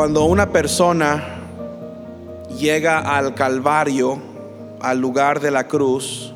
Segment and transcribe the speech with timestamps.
[0.00, 1.42] Cuando una persona
[2.58, 4.18] llega al Calvario,
[4.80, 6.32] al lugar de la cruz,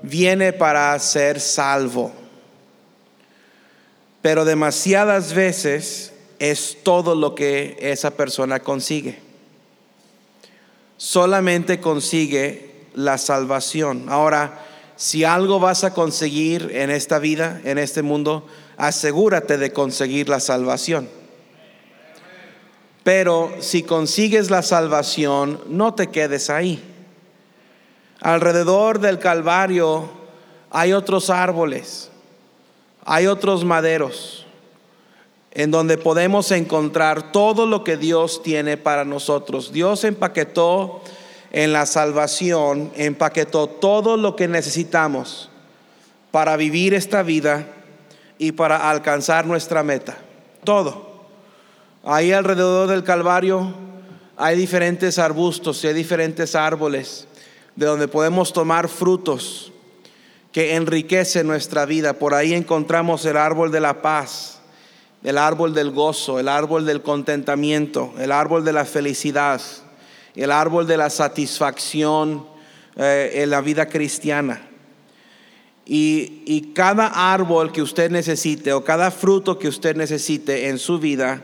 [0.00, 2.12] viene para ser salvo.
[4.22, 9.18] Pero demasiadas veces es todo lo que esa persona consigue.
[10.96, 14.06] Solamente consigue la salvación.
[14.08, 14.60] Ahora,
[14.94, 20.38] si algo vas a conseguir en esta vida, en este mundo, asegúrate de conseguir la
[20.38, 21.23] salvación.
[23.04, 26.82] Pero si consigues la salvación, no te quedes ahí.
[28.20, 30.08] Alrededor del Calvario
[30.70, 32.10] hay otros árboles,
[33.04, 34.46] hay otros maderos,
[35.52, 39.70] en donde podemos encontrar todo lo que Dios tiene para nosotros.
[39.70, 41.02] Dios empaquetó
[41.52, 45.50] en la salvación, empaquetó todo lo que necesitamos
[46.30, 47.68] para vivir esta vida
[48.38, 50.16] y para alcanzar nuestra meta.
[50.64, 51.13] Todo.
[52.06, 53.72] Ahí alrededor del Calvario
[54.36, 57.26] hay diferentes arbustos y hay diferentes árboles
[57.76, 59.72] de donde podemos tomar frutos
[60.52, 62.12] que enriquecen nuestra vida.
[62.12, 64.60] Por ahí encontramos el árbol de la paz,
[65.22, 69.62] el árbol del gozo, el árbol del contentamiento, el árbol de la felicidad,
[70.36, 72.46] el árbol de la satisfacción
[72.96, 74.60] eh, en la vida cristiana.
[75.86, 80.98] Y, y cada árbol que usted necesite o cada fruto que usted necesite en su
[80.98, 81.42] vida,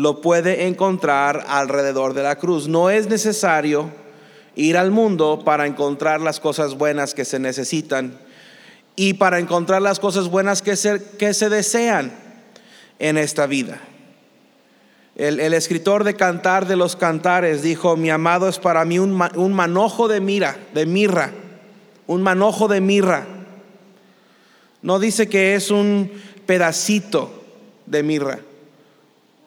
[0.00, 2.68] lo puede encontrar alrededor de la cruz.
[2.68, 3.90] No es necesario
[4.54, 8.18] ir al mundo para encontrar las cosas buenas que se necesitan
[8.96, 12.12] y para encontrar las cosas buenas que se, que se desean
[12.98, 13.78] en esta vida.
[15.16, 19.52] El, escritor de Cantar de los Cantares dijo, mi amado es para mí un, un
[19.52, 21.30] manojo de mira, de mirra,
[22.06, 23.26] un manojo de mirra.
[24.80, 26.10] No dice que es un
[26.46, 27.30] pedacito
[27.84, 28.38] de mirra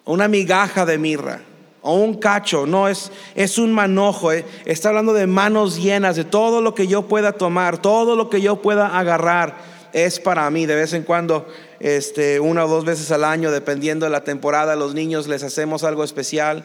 [0.06, 1.42] una migaja de mirra
[1.82, 4.46] o un cacho, no es, es un manojo, eh.
[4.66, 8.40] está hablando de manos llenas, de todo lo que yo pueda tomar, todo lo que
[8.40, 9.58] yo pueda agarrar
[9.92, 10.66] es para mí.
[10.66, 11.46] De vez en cuando,
[11.82, 15.84] este, una o dos veces al año, dependiendo de la temporada, los niños les hacemos
[15.84, 16.64] algo especial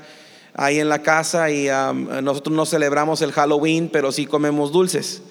[0.55, 1.69] ahí en la casa y
[2.23, 5.23] nosotros no celebramos el Halloween, pero sí comemos dulces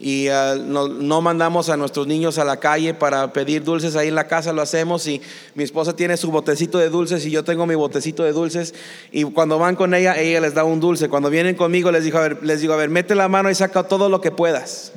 [0.00, 4.14] y ah, no, mandamos a nuestros niños a la calle para pedir dulces, ahí en
[4.14, 5.20] la casa lo hacemos y
[5.54, 8.74] mi esposa tiene su botecito de dulces y yo tengo mi botecito de dulces
[9.12, 12.16] y cuando van con ella, ella les da un dulce, cuando vienen conmigo les digo,
[12.16, 14.92] a ver, les digo, a ver, mete la mano y saca todo lo que puedas.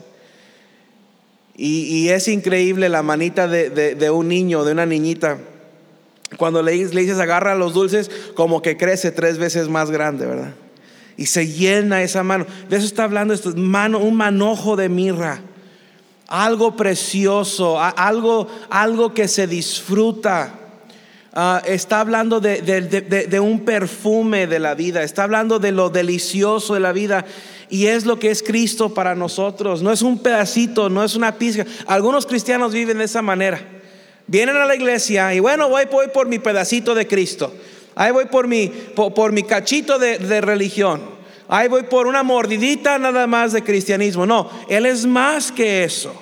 [1.55, 5.37] Y, es increíble la manita de, un niño, de una niñita.
[6.37, 10.55] Cuando le, le dices agarra los dulces, como que crece tres veces más grande, ¿verdad?
[11.17, 12.45] Y se llena esa mano.
[12.69, 15.41] De eso está hablando esto, mano, un manojo de mirra.
[16.27, 20.59] Algo precioso, algo, algo que se disfruta.
[21.35, 26.75] Ah, está hablando de, de, un perfume de la vida, está hablando de lo delicioso
[26.75, 27.25] de la vida
[27.71, 29.81] y es lo que es Cristo para nosotros.
[29.81, 31.65] No es un pedacito, no es una pizca.
[31.87, 33.61] Algunos cristianos viven de esa manera.
[34.27, 37.51] Vienen a la iglesia y bueno, voy por mi pedacito de Cristo.
[37.95, 41.01] Ahí voy por mi, por, mi cachito de, religión.
[41.47, 44.25] Ahí voy por una mordidita nada más de cristianismo.
[44.25, 46.13] No, Él es más que eso.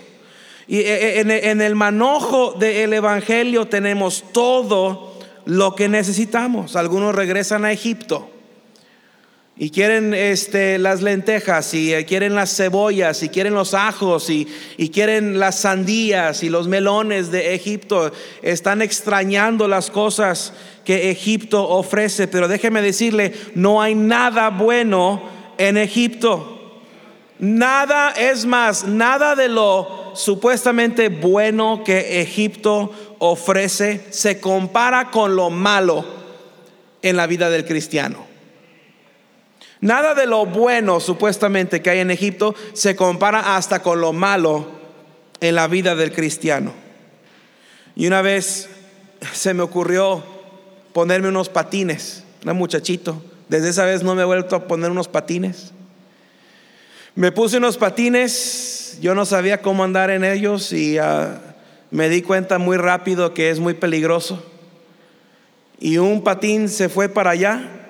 [0.68, 6.76] Y eh, eh, en, el manojo del Evangelio tenemos todo lo que necesitamos.
[6.76, 8.31] Algunos regresan a Egipto
[9.62, 14.48] y quieren este, las lentejas y eh, quieren las cebollas y quieren los ajos y,
[14.76, 18.12] y, quieren las sandías y los melones de Egipto.
[18.42, 25.22] Están extrañando las cosas que Egipto ofrece, pero déjeme decirle, no hay nada bueno
[25.60, 26.82] en Egipto.
[27.38, 35.52] Nada es más, nada de lo supuestamente bueno que Egipto ofrece se compara con lo
[35.52, 36.04] malo
[37.04, 38.31] en la vida del cristiano.
[39.82, 44.68] Nada de lo bueno supuestamente que hay en Egipto se compara hasta con lo malo
[45.40, 46.72] en la vida del cristiano.
[47.96, 48.70] Y una vez
[49.34, 50.24] se me ocurrió
[50.94, 53.24] ponerme unos patines, un muchachito.
[53.50, 55.72] Desde esa vez no me he vuelto a poner unos patines.
[57.16, 61.42] Me puse unos patines, yo no sabía cómo andar en ellos y ah,
[61.90, 64.46] me di cuenta muy rápido que es muy peligroso.
[65.80, 67.81] Y un patín se fue para allá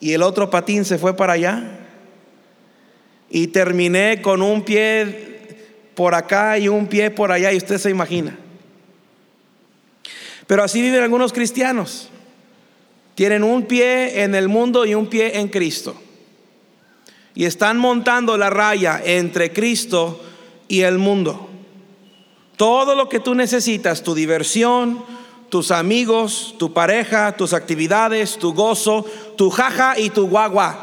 [0.00, 1.80] y el otro patín se fue para allá.
[3.30, 5.28] Y terminé con un pie
[5.94, 8.38] por acá y un pie por allá y usted se imagina.
[10.46, 12.08] Pero así viven algunos cristianos.
[13.14, 16.00] Tienen un pie en el mundo y un pie en Cristo.
[17.34, 20.24] Y están montando la raya entre Cristo
[20.68, 21.48] y el mundo.
[22.56, 25.04] Todo lo que tú necesitas, tu diversión,
[25.48, 29.04] tus amigos, tu pareja, tus actividades, tu gozo,
[29.36, 30.76] tu jaja y tu guagua,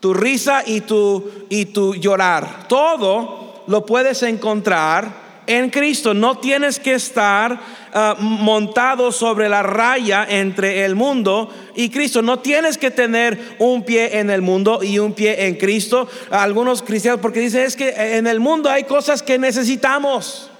[0.00, 2.66] tu risa y tu, y tu llorar.
[2.68, 6.14] Todo lo puedes encontrar en Cristo.
[6.14, 7.60] No tienes que estar
[7.94, 12.22] ah, montado sobre la raya entre el mundo y Cristo.
[12.22, 16.08] No tienes que tener un pie en el mundo y un pie en Cristo.
[16.30, 20.50] Algunos cristianos, porque dicen es que en el mundo hay cosas que necesitamos.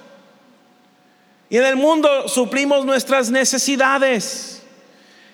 [1.49, 4.63] Y en el mundo suplimos nuestras necesidades.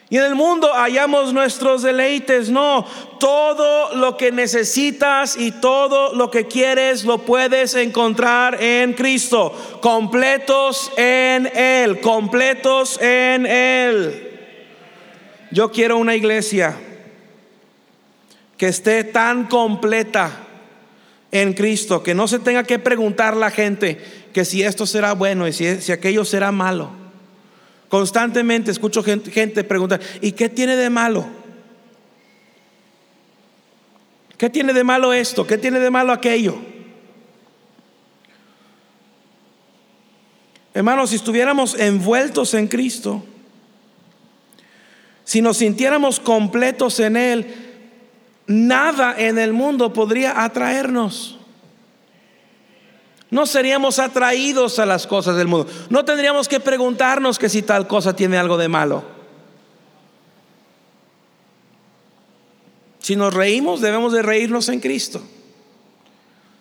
[0.09, 2.49] Y en el mundo hallamos nuestros deleites.
[2.49, 2.85] No,
[3.19, 9.51] todo lo que necesitas y todo lo que quieres lo puedes encontrar en Cristo.
[9.81, 14.29] Completos en Él, completos en Él.
[15.49, 16.77] Yo quiero una iglesia
[18.55, 20.31] que esté tan completa
[21.33, 23.99] en Cristo que no se tenga que preguntar la gente
[24.31, 27.03] que si esto será bueno y si, si aquello será malo
[27.93, 31.27] Constantemente escucho gente, preguntar, ¿y qué tiene de malo?
[34.35, 35.45] ¿Qué tiene de malo esto?
[35.45, 36.57] ¿Qué tiene de malo aquello?
[40.73, 43.23] Hermanos, si estuviéramos envueltos en Cristo,
[45.23, 47.72] si nos sintiéramos completos en Él,
[48.47, 51.39] nada en el mundo podría atraernos
[53.33, 55.67] no seríamos atraídos a las cosas del mundo.
[55.89, 59.03] No tendríamos que preguntarnos que si tal cosa tiene algo de malo.
[62.99, 65.19] Si nos reímos, debemos de reírnos en Cristo.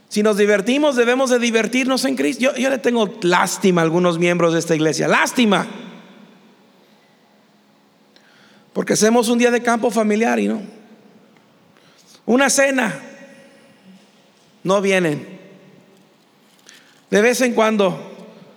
[0.09, 2.55] Si nos divertimos, debemos de divertirnos en Cristo.
[2.57, 5.07] Yo, le tengo lástima a algunos miembros de esta iglesia.
[5.09, 5.67] Lástima.
[8.73, 10.63] Porque hacemos un día de campo familiar y no.
[12.27, 13.01] Una cena.
[14.65, 15.27] No vienen.
[17.11, 17.99] De vez en cuando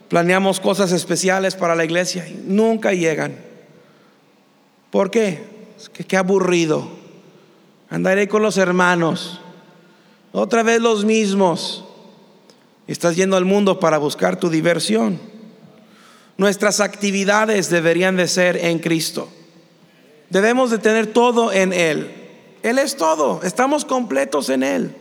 [0.08, 3.36] planeamos cosas especiales para la iglesia y nunca llegan.
[4.92, 5.44] ¿Por qué?
[5.78, 6.88] Es que qué aburrido.
[7.90, 9.42] Andaré con los hermanos.
[10.32, 11.84] Otra vez los mismos.
[12.88, 15.20] Estás yendo al mundo para buscar tu diversión.
[16.38, 19.30] Nuestras actividades deberían de ser en Cristo.
[20.30, 22.25] Debemos de tener todo en Él.
[22.66, 23.42] Él es todo.
[23.44, 24.96] Estamos completos en Él.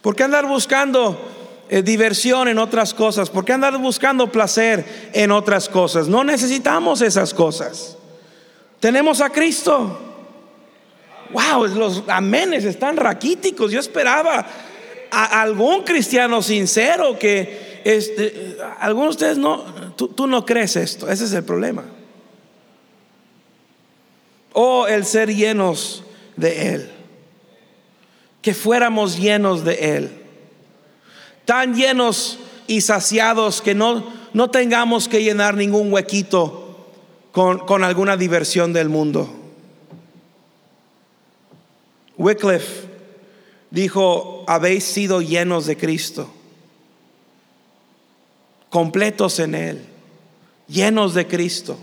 [0.00, 1.20] ¿Por qué andar buscando
[1.68, 3.28] eh, diversión en otras cosas?
[3.28, 6.08] ¿Por qué andar buscando placer en otras cosas?
[6.08, 7.98] No necesitamos esas cosas.
[8.80, 10.00] Tenemos a Cristo.
[11.32, 13.70] Wow, los amenes están raquíticos.
[13.70, 14.46] Yo esperaba
[15.10, 19.64] a algún cristiano sincero que este, algunos de ustedes no,
[19.96, 21.10] tú, tú no crees esto.
[21.10, 21.84] Ese es el problema.
[24.54, 26.04] O el ser llenos
[26.36, 26.90] de Él.
[28.42, 30.26] Que fuéramos llenos de Él
[31.46, 34.04] tan llenos y saciados que no,
[34.34, 36.90] no tengamos que llenar ningún huequito
[37.32, 39.32] con, con alguna diversión del mundo.
[42.18, 42.88] Wycliffe
[43.70, 46.28] dijo, habéis sido llenos de Cristo,
[48.68, 49.86] completos en Él,
[50.66, 51.78] llenos de Cristo.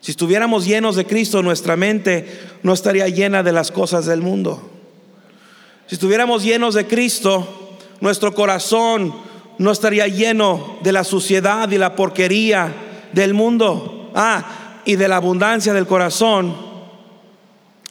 [0.00, 4.70] Si estuviéramos llenos de Cristo, nuestra mente no estaría llena de las cosas del mundo.
[5.86, 9.14] Si estuviéramos llenos de Cristo, nuestro corazón
[9.58, 12.72] no estaría lleno de la suciedad y la porquería
[13.12, 14.10] del mundo.
[14.14, 16.56] Ah, y de la abundancia del corazón,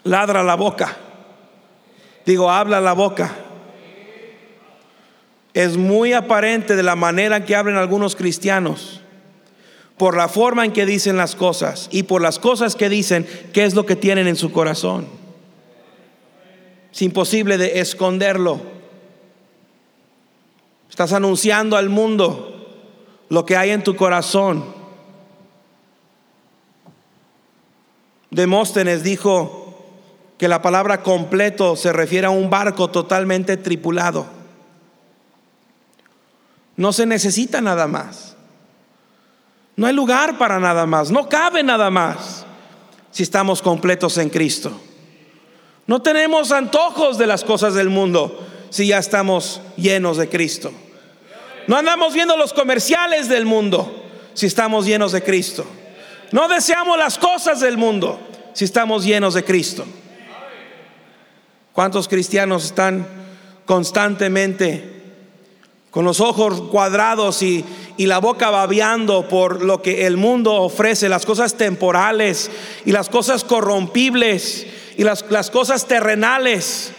[0.04, 0.98] ladra la boca.
[2.26, 3.36] Digo, habla la boca.
[5.54, 8.99] Es muy aparente de la manera que hablan algunos cristianos,
[10.00, 13.66] por la forma en que dicen las cosas y por las cosas que dicen, qué
[13.66, 15.06] es lo que tienen en su corazón.
[16.90, 18.62] Es imposible de esconderlo.
[20.90, 22.66] Estás anunciando al mundo
[23.28, 24.64] lo que hay en tu corazón.
[28.32, 29.84] Demóstenes dijo
[30.38, 34.28] que la palabra completo se refiere a un barco totalmente tripulado.
[36.78, 38.38] No se necesita nada más.
[39.80, 41.10] No hay lugar para nada más.
[41.10, 42.46] No cabe nada más
[43.12, 44.78] si estamos completos en Cristo.
[45.88, 50.74] No tenemos antojos de las cosas del mundo si ya estamos llenos de Cristo.
[51.68, 55.66] No andamos viendo los comerciales del mundo si estamos llenos de Cristo.
[56.34, 58.20] No deseamos las cosas del mundo
[58.52, 59.86] si estamos llenos de Cristo.
[61.72, 63.08] ¿Cuántos cristianos están
[63.66, 64.99] constantemente
[65.92, 67.66] con los ojos cuadrados y,
[67.98, 72.50] la boca babeando por lo que el mundo ofrece, las cosas temporales
[72.86, 74.66] y las cosas corrompibles
[74.96, 76.94] y las, las cosas terrenales?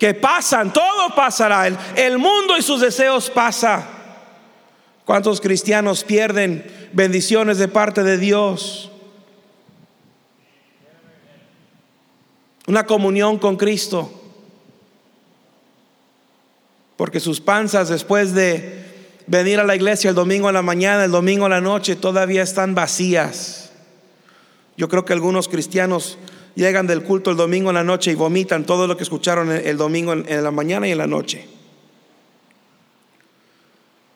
[0.00, 1.66] que pasan, todo pasará.
[1.66, 3.86] El, el mundo y sus deseos pasa.
[5.04, 8.90] ¿Cuántos cristianos pierden bendiciones de parte de Dios?
[12.66, 14.19] Una comunión con Cristo.
[17.00, 18.84] Porque sus panzas después de
[19.26, 22.42] venir a la iglesia el domingo a la mañana, el domingo a la noche, todavía
[22.42, 23.70] están vacías.
[24.76, 26.18] Yo creo que algunos cristianos
[26.54, 29.78] llegan del culto el domingo en la noche y vomitan todo lo que escucharon el
[29.78, 31.48] domingo en la mañana y en la noche.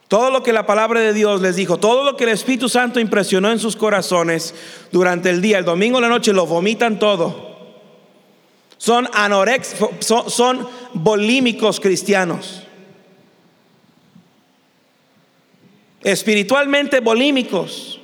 [0.08, 3.00] Todo lo que la palabra de Dios les dijo, todo lo que el Espíritu Santo
[3.00, 4.54] impresionó en sus corazones
[4.92, 7.54] durante el día, el domingo en la noche, lo vomitan todo.
[8.76, 12.63] Son anorex, son, volímicos cristianos.
[16.04, 18.00] Espiritualmente volímicos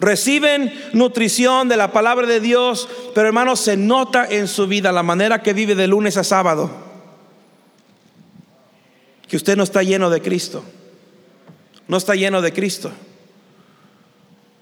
[0.00, 5.02] reciben nutrición de la palabra de Dios, pero hermanos, se nota en su vida la
[5.02, 6.70] manera que vive de lunes a sábado,
[9.28, 10.64] que usted no está lleno de Cristo,
[11.86, 12.90] no está lleno de Cristo.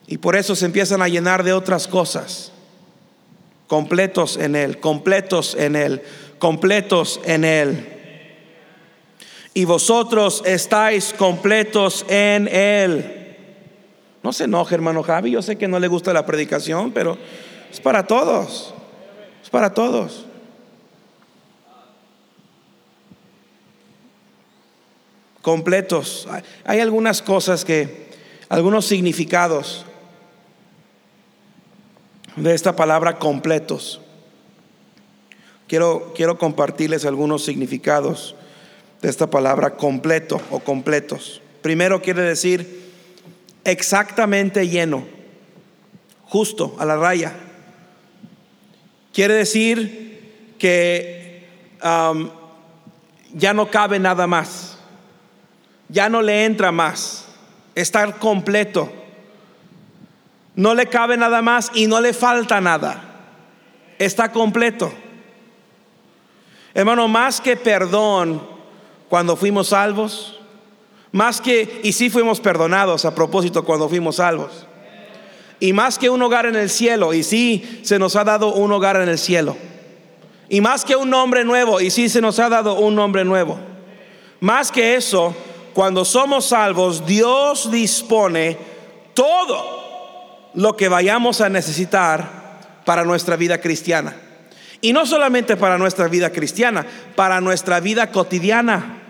[0.09, 2.51] Y por eso se empiezan a llenar de otras cosas,
[3.69, 6.03] completos en Él, completos en Él,
[6.39, 7.98] completos en Él.
[9.59, 13.19] Y vosotros estáis completos en Él
[14.23, 15.33] no se enoje, hermano Javi.
[15.33, 17.19] Yo sé que no le gusta la predicación, pero
[17.73, 18.73] es para todos.
[19.43, 20.27] Es para todos.
[25.43, 26.29] Completos.
[26.65, 28.11] Hay algunas cosas que,
[28.49, 29.85] algunos significados
[32.37, 34.01] de esta palabra completos.
[35.67, 38.37] Quiero, quiero compartirles algunos significados
[39.03, 41.41] de esta palabra completo o completos.
[41.63, 42.93] Primero quiere decir
[43.65, 45.05] exactamente lleno,
[46.25, 47.35] justo a la raya.
[49.13, 51.49] Quiere decir que
[53.35, 54.79] ya no cabe nada más,
[55.89, 57.27] ya no le entra más,
[57.75, 58.93] estar completo.
[60.55, 63.05] No le cabe nada más y no le falta nada.
[63.97, 64.93] Está completo.
[66.75, 68.58] Hermano, más que perdón
[69.09, 70.39] cuando fuimos salvos,
[71.13, 74.67] más que, y sí fuimos perdonados a propósito cuando fuimos salvos.
[75.61, 78.71] Y más que un hogar en el cielo, y sí se nos ha dado un
[78.73, 79.57] hogar en el cielo.
[80.49, 83.59] Y más que un nombre nuevo, y sí se nos ha dado un nombre nuevo.
[84.41, 85.35] Más que eso,
[85.75, 88.57] cuando somos salvos, Dios dispone
[89.15, 94.28] todo lo que vayamos a necesitar para nuestra vida cristiana.
[94.81, 99.03] Y no solamente para nuestra vida cristiana, para nuestra vida cotidiana.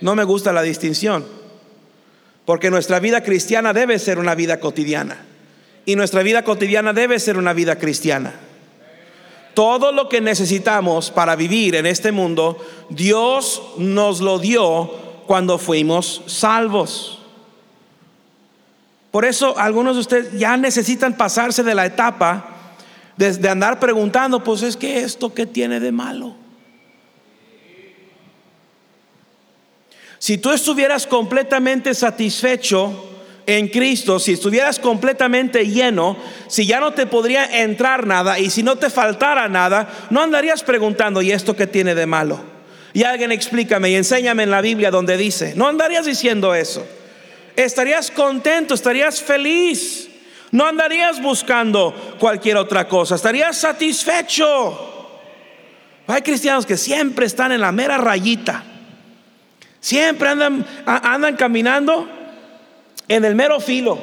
[0.00, 1.26] No me gusta la distinción,
[2.44, 5.24] porque nuestra vida cristiana debe ser una vida cotidiana.
[5.86, 8.34] Y nuestra vida cotidiana debe ser una vida cristiana.
[9.54, 14.92] Todo lo que necesitamos para vivir en este mundo, Dios nos lo dio
[15.26, 17.18] cuando fuimos salvos.
[19.10, 22.57] Por eso algunos de ustedes ya necesitan pasarse de la etapa
[23.18, 26.36] de, andar preguntando, pues es que esto, ¿qué tiene de malo?
[30.18, 33.06] Si tú estuvieras completamente satisfecho
[33.46, 36.16] en Cristo, si estuvieras completamente lleno,
[36.48, 40.62] si ya no te podría entrar nada y si no te faltara nada, no andarías
[40.62, 42.40] preguntando, ¿y esto qué tiene de malo?
[42.92, 46.86] Y alguien explícame y enséñame en la Biblia donde dice, no andarías diciendo eso.
[47.56, 50.07] Estarías contento, estarías feliz.
[50.50, 54.96] No andarías buscando cualquier otra cosa, estarías satisfecho.
[56.06, 58.64] Hay cristianos que siempre están en la mera rayita.
[59.80, 62.08] Siempre andan, andan caminando
[63.06, 63.98] en el mero filo.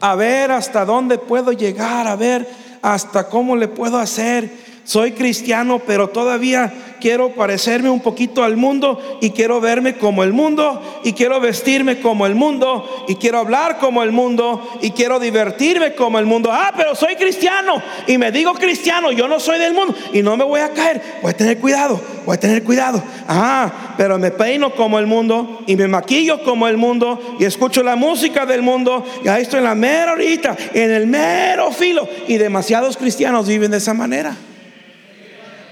[0.00, 2.48] A ver hasta dónde puedo llegar, a ver
[2.82, 4.50] hasta cómo le puedo hacer.
[4.84, 10.32] Soy cristiano, pero todavía quiero parecerme un poquito al mundo y quiero verme como el
[10.32, 15.18] mundo y quiero vestirme como el mundo y quiero hablar como el mundo y quiero
[15.18, 16.50] divertirme como el mundo.
[16.52, 20.36] Ah, pero soy cristiano y me digo cristiano, yo no soy del mundo y no
[20.36, 21.00] me voy a caer.
[21.22, 23.02] Voy a tener cuidado, voy a tener cuidado.
[23.28, 27.82] Ah, pero me peino como el mundo y me maquillo como el mundo y escucho
[27.84, 32.08] la música del mundo y ahí estoy en la mera ahorita, en el mero filo
[32.28, 34.36] y demasiados cristianos viven de esa manera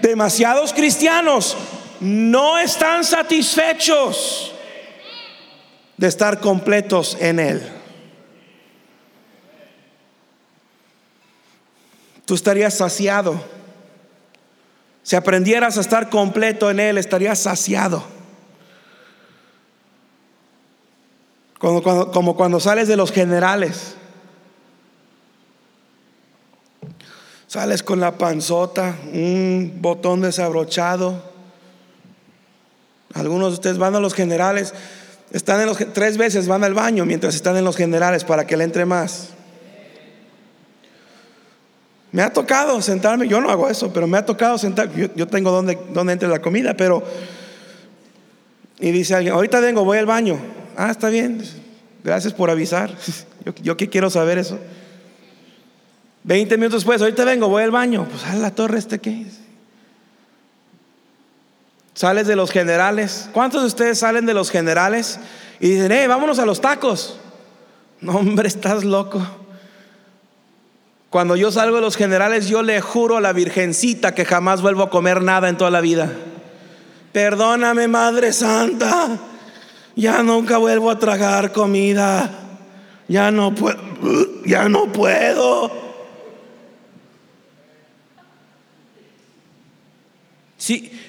[0.03, 1.57] demasiados cristianos
[2.01, 4.53] no están satisfechos
[5.97, 7.73] de estar completos en Él.
[12.25, 13.43] Tú estarías saciado.
[15.03, 18.05] Si aprendieras a estar completo en Él, estarías saciado.
[21.59, 23.97] como cuando sales de los generales.
[27.51, 31.21] Sales con la panzota, un botón desabrochado.
[33.13, 34.73] Algunos de ustedes van a los generales,
[35.33, 38.57] están en los tres veces van al baño mientras están en los generales para que
[38.57, 39.31] le entre más.
[42.13, 45.51] Me ha tocado sentarme, yo no hago eso, pero me ha tocado sentar, yo, tengo
[45.51, 47.03] donde, donde entre la comida, pero...
[48.79, 50.39] Y dice alguien, ahorita vengo, voy al baño.
[50.77, 51.43] Ah, está bien,
[52.05, 52.97] gracias por avisar.
[53.45, 54.59] Yo, yo que quiero saber eso.
[56.23, 58.07] Veinte minutos después, ahorita vengo, voy al baño.
[58.09, 59.41] Pues a la torre este qué es.
[61.95, 63.29] Sales de los generales.
[63.33, 65.19] ¿Cuántos de ustedes salen de los generales
[65.59, 67.19] y dicen, hey, vámonos a los tacos?
[68.01, 69.21] No, hombre, estás loco.
[71.11, 74.85] Cuando yo salgo de los generales, yo le juro a la Virgencita que jamás vuelvo
[74.85, 76.11] a comer nada en toda la vida.
[77.13, 79.19] Perdóname, Madre Santa.
[79.97, 82.31] Ya nunca vuelvo a tragar comida.
[83.09, 83.79] Ya no puedo.
[84.47, 85.90] Ya no puedo.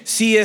[0.04, 0.36] Si,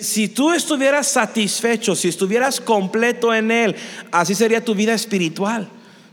[0.00, 3.76] si, tú estuvieras satisfecho, si estuvieras completo en Él,
[4.10, 5.68] así sería tu vida espiritual.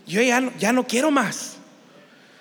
[0.08, 1.58] Yo ya, ya no quiero más.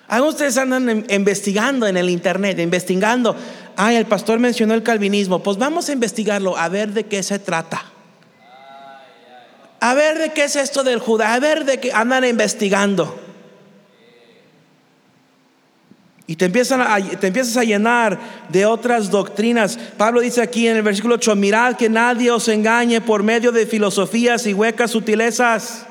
[0.07, 3.35] Algunos ustedes andan investigando en el internet, investigando.
[3.75, 5.41] Ay, el pastor mencionó el calvinismo.
[5.41, 7.83] Pues vamos a investigarlo, a ver de qué se trata.
[9.79, 13.19] A ver de qué es esto del Judá, a ver de qué andan investigando.
[16.25, 18.17] Y te, empiezan a, te empiezas a llenar
[18.49, 19.77] de otras doctrinas.
[19.97, 23.65] Pablo dice aquí en el versículo 8, mirad que nadie os engañe por medio de
[23.65, 25.85] filosofías y huecas sutilezas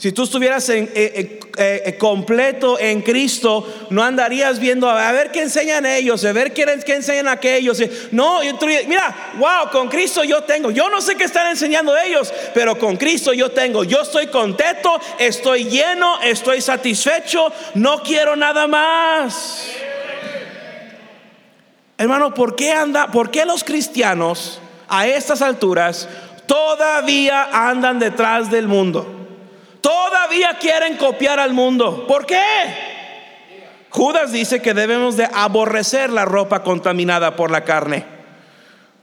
[0.00, 5.30] si tú estuvieras en, eh, eh, eh, completo en Cristo, no andarías viendo a ver
[5.30, 7.82] qué enseñan ellos, a ver qué, qué enseñan aquellos.
[8.10, 8.40] No,
[8.86, 10.70] mira, wow, con Cristo yo tengo.
[10.70, 13.84] Yo no sé qué están enseñando ellos, pero con Cristo yo tengo.
[13.84, 19.68] Yo estoy contento, estoy lleno, estoy satisfecho, no quiero nada más.
[21.98, 26.08] Hermano, ¿por qué anda, por qué los cristianos a estas alturas
[26.46, 29.19] todavía andan detrás del mundo?
[29.80, 32.06] Todavía quieren copiar al mundo.
[32.06, 32.40] ¿Por qué?
[33.90, 38.04] Judas dice que debemos de aborrecer la ropa contaminada por la carne.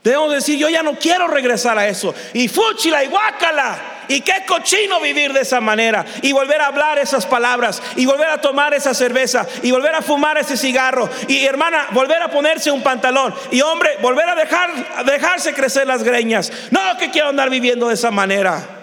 [0.04, 2.16] Debemos decir, yo ya no quiero regresar a eso.
[2.34, 3.78] Y fúchila y guácala.
[4.08, 6.06] Y qué cochino vivir de esa manera.
[6.22, 7.82] Y volver a hablar esas palabras.
[7.98, 9.46] Y volver a tomar esa cerveza.
[9.64, 11.10] Y volver a fumar ese cigarro.
[11.28, 13.36] Y hermana, volver a ponerse un pantalón.
[13.52, 16.54] Y hombre, volver a, dejar, a dejarse crecer las greñas.
[16.72, 18.77] No, que quiero andar viviendo de esa manera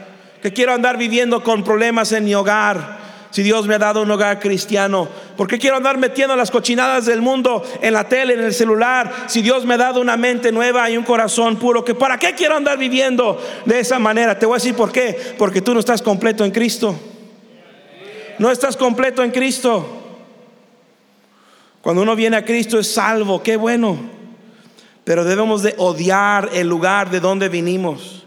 [0.44, 2.98] que quiero andar viviendo con problemas en mi hogar.
[3.30, 7.06] Si Dios me ha dado un hogar cristiano, ¿por qué quiero andar metiendo las cochinadas
[7.06, 9.10] del mundo en la tele, en el celular?
[9.26, 12.34] Si Dios me ha dado una mente nueva y un corazón puro, ¿que ¿para qué
[12.34, 14.38] quiero andar viviendo de esa manera?
[14.38, 15.16] Te voy a decir por qué.
[15.38, 16.94] Porque tú no estás completo en Cristo.
[18.38, 20.02] No estás completo en Cristo.
[21.80, 23.96] Cuando uno viene a Cristo es salvo, qué bueno.
[25.04, 28.23] Pero debemos de odiar el lugar de donde vinimos.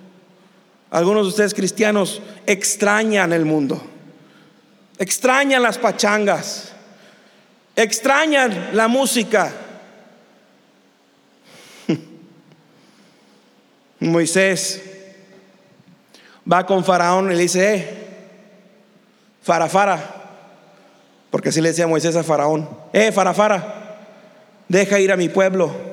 [0.89, 3.82] Algunos de ustedes cristianos extrañan el mundo,
[4.97, 6.71] extrañan las pachangas,
[7.76, 9.52] extrañan la música.
[14.00, 14.82] Moisés
[16.52, 18.08] va con Faraón y le dice, eh,
[19.41, 20.02] Farafara,
[21.30, 23.97] porque así le decía Moisés a Faraón, eh, Farafara,
[24.69, 25.87] deja ir a mi pueblo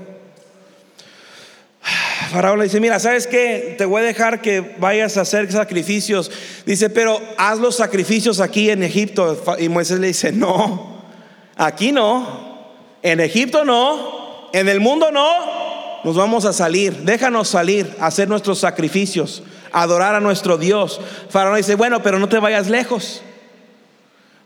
[2.35, 3.77] Faraón le dice, mira, ¿sabes qué?
[3.79, 6.33] Te voy a dejar que vayas a hacer sacrificios.
[6.67, 9.41] Dice, pero haz los sacrificios aquí en Egipto.
[9.61, 11.01] Y Moisés le dice, no,
[11.57, 16.03] aquí no, en Egipto no, en el mundo no.
[16.03, 21.01] Nos vamos a salir, déjanos salir hacer nuestros sacrificios, adorar a nuestro Dios.
[21.31, 23.23] Faraón dice, bueno, pero no te vayas lejos.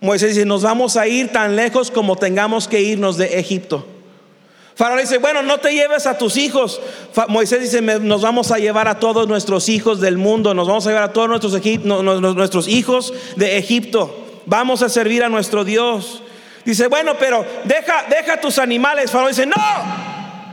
[0.02, 3.86] Moisés dice, nos vamos a ir tan lejos como tengamos que irnos de Egipto.
[4.78, 6.80] Faraón dice, bueno, no te lleves a tus hijos.
[7.26, 10.90] Moisés dice, nos vamos a llevar a todos nuestros hijos del mundo, nos vamos a
[10.90, 14.24] llevar a todos nuestros, hijos de Egipto.
[14.46, 16.22] Vamos a servir a nuestro Dios.
[16.64, 19.10] Dice, bueno, pero deja, deja tus animales.
[19.10, 19.56] Faraón dice, no,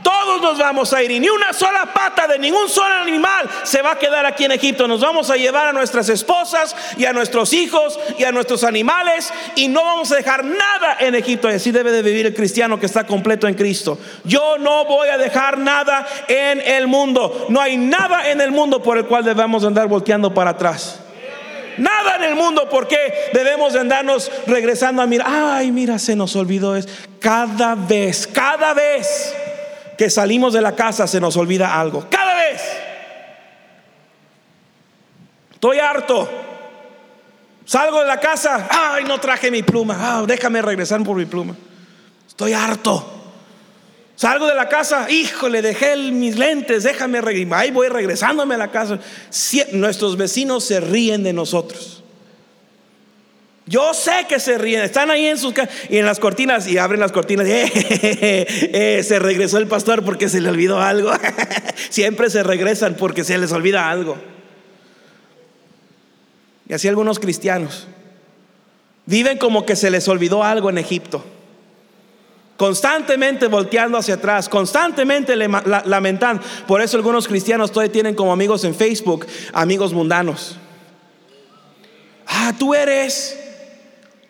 [0.06, 3.82] todos nos vamos a ir y ni una sola pata de ningún solo animal se
[3.82, 4.86] va a quedar aquí en Egipto.
[4.86, 9.32] Nos vamos a llevar a nuestras esposas y a nuestros hijos y a nuestros animales
[9.56, 11.50] y no vamos a dejar nada en Egipto.
[11.50, 13.98] Y así debe de vivir el cristiano que está completo en Cristo.
[14.22, 17.46] Yo no voy a dejar nada en el mundo.
[17.48, 21.00] No hay nada en el mundo por el cual debemos andar volteando para atrás.
[21.78, 25.26] Nada en el mundo porque debemos de andarnos regresando a mirar.
[25.28, 26.88] Ay, mira, se nos olvidó es
[27.18, 29.34] cada vez, cada vez
[29.96, 32.06] que salimos de la casa se nos olvida algo.
[32.10, 32.62] Cada vez.
[35.52, 36.28] Estoy harto.
[37.64, 38.68] Salgo de la casa.
[38.70, 39.96] Ay, no traje mi pluma.
[39.98, 41.56] Ah, déjame regresar por mi pluma.
[42.28, 43.12] Estoy harto.
[44.16, 47.60] Salgo de la casa, híjole, dejé mis lentes, déjame regresar.
[47.60, 48.98] Ahí voy regresándome a la casa.
[49.72, 52.02] nuestros vecinos se ríen de nosotros.
[53.66, 55.52] Yo sé que se ríen, están ahí en sus
[55.88, 57.46] y en las cortinas y abren las cortinas.
[58.78, 61.10] Eh, se regresó el pastor porque se le olvidó algo.
[61.90, 64.16] Siempre se regresan porque se les olvida algo.
[66.68, 67.88] Y así algunos cristianos
[69.06, 71.24] viven como que se les olvidó algo en Egipto
[72.56, 76.42] constantemente volteando hacia atrás, constantemente lamentando.
[76.66, 80.56] Por eso algunos cristianos todavía tienen como amigos en Facebook amigos mundanos.
[82.26, 83.38] Ah, tú eres,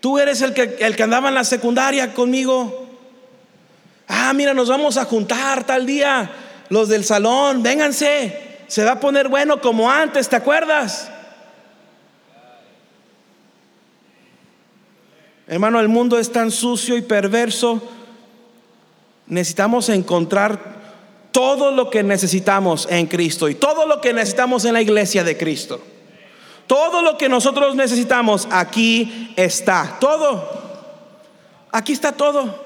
[0.06, 2.86] tú eres el que, el que andaba en la secundaria conmigo.
[4.06, 6.30] Ah, mira, nos vamos a juntar tal día,
[6.68, 11.10] los del salón, vénganse, se va a poner bueno como antes, ¿te acuerdas?
[15.48, 17.82] Hermano, el mundo es tan sucio y perverso
[19.26, 20.76] necesitamos encontrar
[21.32, 25.36] todo lo que necesitamos en Cristo y todo lo que necesitamos en la iglesia de
[25.36, 25.95] Cristo.
[26.66, 29.98] Todo lo que nosotros necesitamos aquí está.
[30.00, 30.66] Todo.
[31.70, 32.64] Aquí está todo.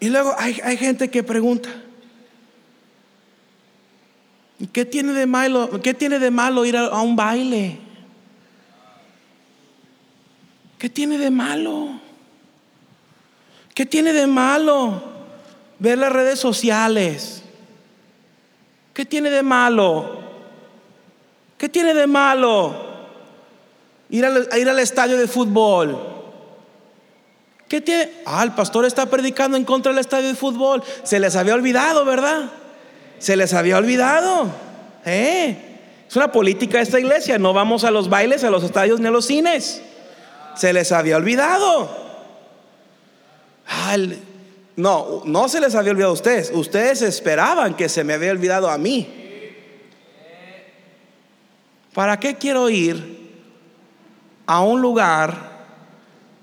[0.00, 1.70] Y luego hay, gente que pregunta,
[4.72, 7.78] ¿qué tiene de malo, qué tiene de malo ir a un baile?
[10.78, 12.00] ¿Qué tiene de malo?
[13.74, 15.02] ¿Qué tiene de malo
[15.78, 17.42] ver las redes sociales?
[18.92, 20.23] ¿Qué tiene de malo?
[21.64, 22.74] ¿Qué tiene de malo
[24.10, 25.98] ir al, ir al estadio de fútbol?
[27.66, 28.10] ¿Qué tiene?
[28.26, 30.82] Ah, el pastor está predicando en contra del estadio de fútbol.
[31.04, 32.50] Se les había olvidado, ¿verdad?
[33.18, 34.48] Se les había olvidado.
[35.06, 35.56] ¿Eh?
[36.06, 37.38] Es una política de esta iglesia.
[37.38, 39.80] No vamos a los bailes, a los estadios ni a los cines.
[40.56, 41.88] Se les había olvidado
[44.76, 46.50] no, no se les había olvidado a ustedes.
[46.52, 49.23] Ustedes esperaban que se me había olvidado a mí.
[51.94, 53.22] ¿Para qué quiero ir
[54.46, 55.54] a un lugar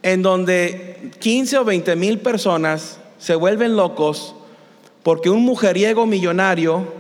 [0.01, 4.33] en donde 15 o 20 mil personas se vuelven locos
[5.03, 6.93] porque un mujeriego millonario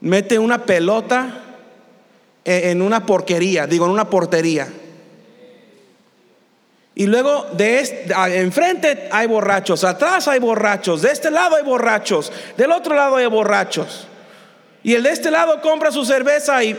[0.00, 1.42] mete una pelota
[2.44, 4.68] en una porquería, digo, en una portería?
[6.94, 12.32] Y luego de este, enfrente hay borrachos, atrás hay borrachos, de este lado hay borrachos,
[12.56, 14.06] del otro lado hay borrachos.
[14.88, 16.72] Y el de este lado compra su cerveza y,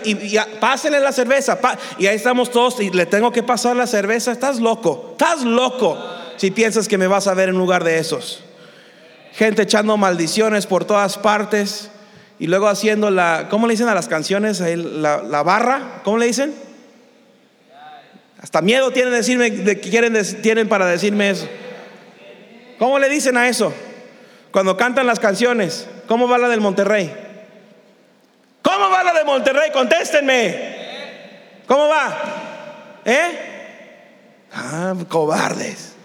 [0.60, 1.60] pásenle la cerveza.
[2.00, 4.32] y ahí estamos todos y le tengo que pasar la cerveza.
[4.32, 5.96] Estás loco, estás loco
[6.36, 8.44] si piensas que me vas a ver en lugar de esos.
[9.34, 11.92] Gente echando maldiciones por todas partes
[12.40, 14.60] y luego haciendo la, ¿cómo le dicen a las canciones?
[14.60, 16.56] La, la barra, ¿cómo le dicen?
[18.42, 21.48] Hasta miedo tienen, decirme, de, quieren, tienen para decirme eso.
[22.80, 23.72] ¿Cómo le dicen a eso?
[24.50, 27.29] Cuando cantan las canciones, ¿cómo va la del Monterrey?
[28.80, 29.72] ¿Cómo va la de Monterrey?
[29.74, 30.56] Contéstenme.
[31.68, 33.02] ¿Cómo va?
[33.04, 34.48] ¿Eh?
[34.54, 35.96] Ah, cobardes.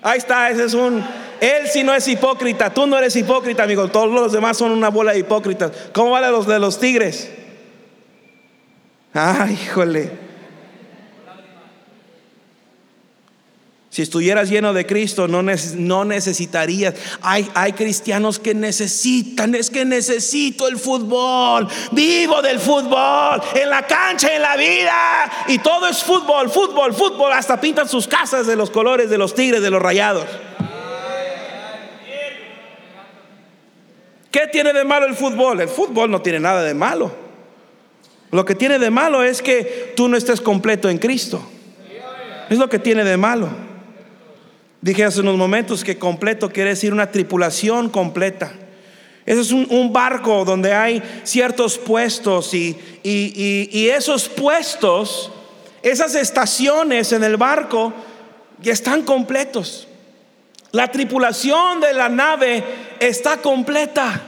[0.00, 1.04] Ahí está, ese es un...
[1.40, 3.88] Él sí no es hipócrita, tú no eres hipócrita, amigo.
[3.88, 5.72] Todos los demás son una bola de hipócritas.
[5.92, 7.28] ¿Cómo va la de los, de los tigres?
[9.12, 10.27] Ay, híjole.
[13.90, 15.42] Si estuvieras lleno de Cristo, no,
[16.04, 16.94] necesitarías.
[17.22, 23.86] Hay, hay, cristianos que necesitan, es que necesito el fútbol, vivo del fútbol, en la
[23.86, 25.32] cancha, en la vida.
[25.48, 27.32] Y todo es fútbol, fútbol, fútbol.
[27.32, 30.26] Hasta pintan sus casas de los colores de los tigres, de los rayados.
[34.30, 35.62] ¿Qué tiene de malo el fútbol?
[35.62, 37.10] El fútbol no tiene nada de malo.
[38.30, 41.42] Lo que tiene de malo es que tú no estés completo en Cristo.
[42.50, 43.67] Es lo que tiene de malo.
[44.80, 48.52] Dije hace unos momentos que completo quiere decir una tripulación completa.
[49.26, 55.30] Ese es un, barco donde hay ciertos puestos y, y, esos puestos,
[55.82, 57.92] esas estaciones en el barco,
[58.62, 59.86] ya están completos.
[60.72, 62.64] La tripulación de la nave
[63.00, 64.27] está completa.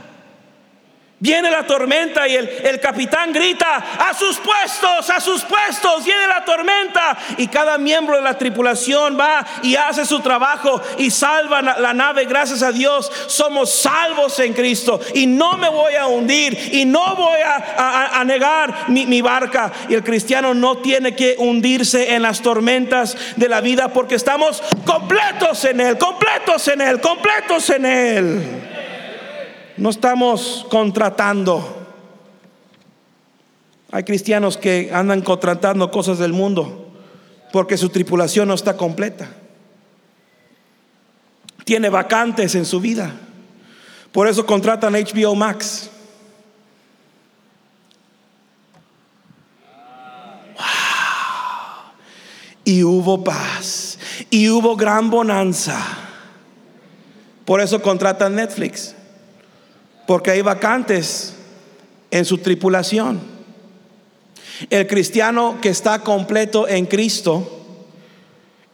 [1.22, 6.42] Viene la tormenta y el, capitán grita, a sus puestos, a sus puestos, viene la
[6.46, 7.18] tormenta.
[7.36, 12.24] Y cada miembro de la tripulación va y hace su trabajo y salva la, nave,
[12.24, 13.12] gracias a Dios.
[13.26, 18.88] Somos salvos en Cristo y no me voy a hundir y no voy a, negar
[18.88, 19.70] mi, mi barca.
[19.90, 24.62] Y el cristiano no tiene que hundirse en las tormentas de la vida porque estamos
[24.86, 28.59] completos en Él, completos en Él, completos en Él.
[29.80, 31.86] No estamos contratando.
[33.90, 36.92] Hay cristianos que andan contratando cosas del mundo
[37.50, 39.30] porque su tripulación no está completa.
[41.64, 43.14] tiene vacantes en su vida.
[44.12, 45.88] Por eso contratan HBO Max.
[52.64, 53.98] Y hubo paz.
[54.28, 55.80] Y hubo gran bonanza.
[57.46, 58.96] Por eso contratan Netflix.
[60.10, 61.34] Porque hay vacantes
[62.10, 63.20] en su tripulación.
[64.68, 67.78] El cristiano que está completo en Cristo,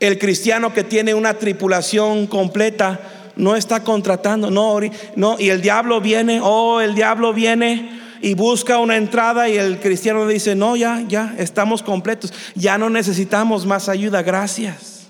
[0.01, 4.81] el cristiano que tiene una tripulación completa, no está contratando, no,
[5.17, 9.79] no, y el diablo viene, oh, el diablo viene y busca una entrada y el
[9.79, 15.09] cristiano dice, no, ya, ya, estamos completos, ya no necesitamos más ayuda, gracias.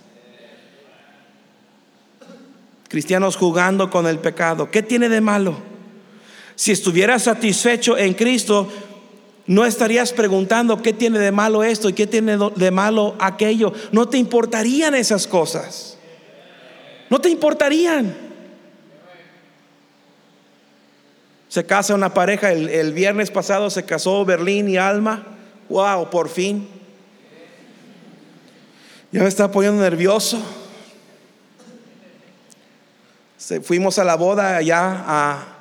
[2.89, 5.66] Cristianos jugando con el pecado, ¿qué tiene de malo?
[6.57, 8.69] Si estuvieras satisfecho en Cristo,
[9.47, 13.73] no estarías preguntando qué tiene de malo esto y qué tiene de malo aquello.
[13.93, 15.99] No te importarían esas cosas.
[17.11, 18.17] No te importarían.
[21.49, 25.25] Se casa una pareja, el, viernes pasado se casó Berlín y Alma.
[25.69, 26.69] Wow, por fin.
[29.13, 30.43] Ya me está poniendo nervioso.
[33.63, 35.56] fuimos a la boda allá a,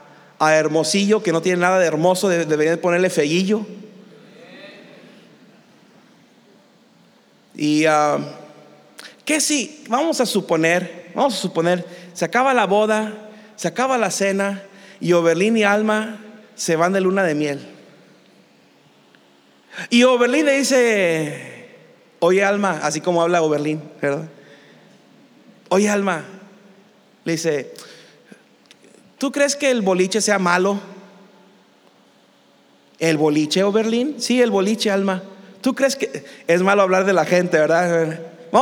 [0.53, 3.65] Hermosillo, que no tiene nada de hermoso, deberían ponerle feguillo.
[7.55, 8.21] Y uh,
[9.23, 13.13] que si, vamos a suponer, vamos a suponer, se acaba la boda,
[13.55, 14.63] se acaba la cena
[14.99, 16.19] y Oberlín y Alma
[16.55, 17.67] se van de luna de miel.
[19.89, 21.75] Y Oberlín le dice,
[22.19, 24.27] oye Alma, así como habla Oberlín, ¿verdad?
[25.69, 26.23] Oye Alma,
[27.23, 27.73] le dice,
[29.25, 30.79] ¿Tú crees que el boliche sea malo?
[32.99, 34.17] ¿El boliche o Berlín?
[34.19, 35.23] Sí, el boliche, Alma.
[35.61, 38.19] ¿Tú crees que es malo hablar de la gente, verdad?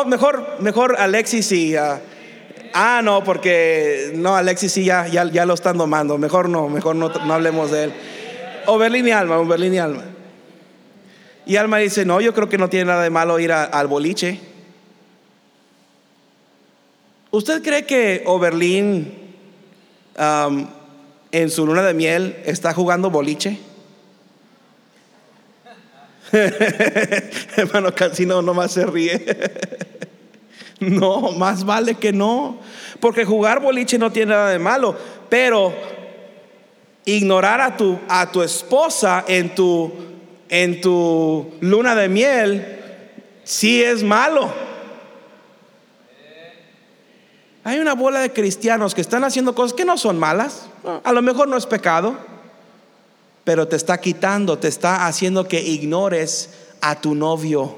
[0.07, 1.75] mejor, mejor Alexis y...
[1.75, 1.99] ah,
[2.73, 6.17] ah no, porque no, Alexis sí ya, ya, lo están domando.
[6.17, 7.93] Mejor no, mejor no, no hablemos de él.
[8.65, 10.05] O Berlín y Alma, o Berlín y Alma.
[11.45, 14.39] Y Alma dice, no, yo creo que no tiene nada de malo ir al boliche.
[17.31, 19.22] ¿Usted cree que Oberlin
[20.15, 23.59] en su luna de miel está jugando boliche.
[27.55, 29.23] Hermano Cancino nomás se ríe.
[30.79, 32.57] no, más vale que no.
[32.99, 34.95] Porque jugar boliche no tiene nada de malo.
[35.29, 35.73] Pero
[37.05, 39.91] ignorar a tu, a tu esposa en tu,
[40.49, 42.79] en tu luna de miel,
[43.43, 44.51] sí es malo.
[47.63, 50.67] Hay una bola de cristianos que están haciendo cosas que no son malas.
[51.03, 52.15] A lo mejor no es pecado,
[53.43, 56.49] pero te está quitando, te está haciendo que ignores
[56.81, 57.75] a tu novio,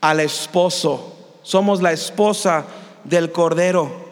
[0.00, 1.14] al esposo.
[1.42, 2.64] Somos la esposa
[3.04, 4.08] del Cordero.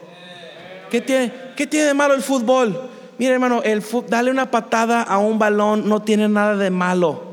[0.90, 2.88] ¿Qué tiene, de malo el fútbol?
[3.19, 7.25] Mire hermano, el darle una patada a un balón no tiene nada de malo.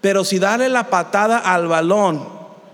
[0.00, 2.28] Pero si darle la patada al balón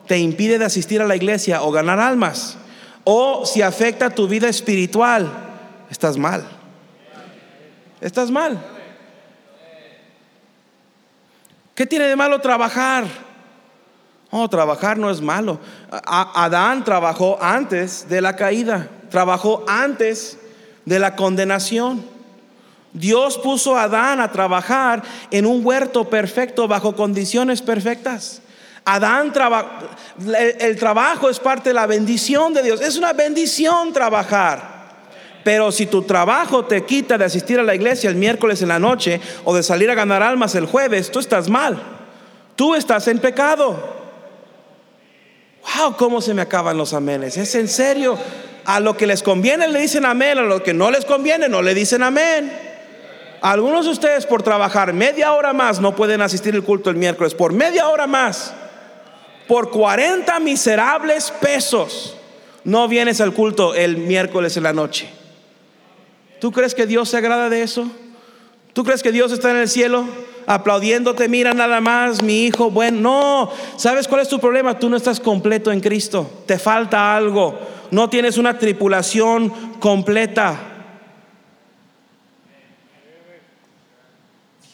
[0.07, 2.59] te impide de asistir a la iglesia o ganar almas,
[3.09, 5.31] o si afecta tu vida espiritual,
[5.89, 6.45] estás mal.
[8.01, 8.61] Estás mal.
[11.77, 13.05] ¿Qué tiene de malo trabajar?
[14.33, 15.61] Oh, trabajar no es malo.
[15.89, 20.37] Adán trabajó antes de la caída, trabajó antes
[20.85, 22.05] de la condenación.
[22.93, 28.43] Dios puso a Adán a trabajar en un huerto perfecto bajo condiciones perfectas.
[28.89, 29.33] Adán
[30.61, 32.81] el, trabajo es parte de la bendición de Dios.
[32.81, 34.77] Es una bendición trabajar.
[35.43, 38.79] Pero si tu trabajo te quita de asistir a la iglesia el miércoles en la
[38.79, 41.83] noche o de salir a ganar almas el jueves, tú estás mal.
[42.55, 43.77] Tú estás en pecado.
[45.77, 47.37] Wow, cómo se me acaban los amenes.
[47.37, 48.17] Es en serio.
[48.67, 51.61] A lo que les conviene le dicen amén, a lo que no les conviene no
[51.61, 52.53] le dicen amén.
[53.43, 57.35] Algunos de ustedes por trabajar media hora más no pueden asistir el culto el miércoles,
[57.35, 58.55] por media hora más
[59.47, 62.17] por 40 miserables pesos
[62.67, 65.09] no vienes al culto el miércoles en la noche.
[66.41, 67.89] ¿Tú crees que Dios se agrada de eso?
[68.73, 70.05] ¿Tú crees que Dios está en el cielo
[70.49, 71.29] aplaudiéndote?
[71.29, 73.51] Mira nada más, mi hijo, bueno, no.
[73.77, 74.77] ¿Sabes cuál es tu problema?
[74.81, 76.29] Tú no estás completo en Cristo.
[76.45, 77.57] Te falta algo.
[77.93, 80.59] No tienes una tripulación completa.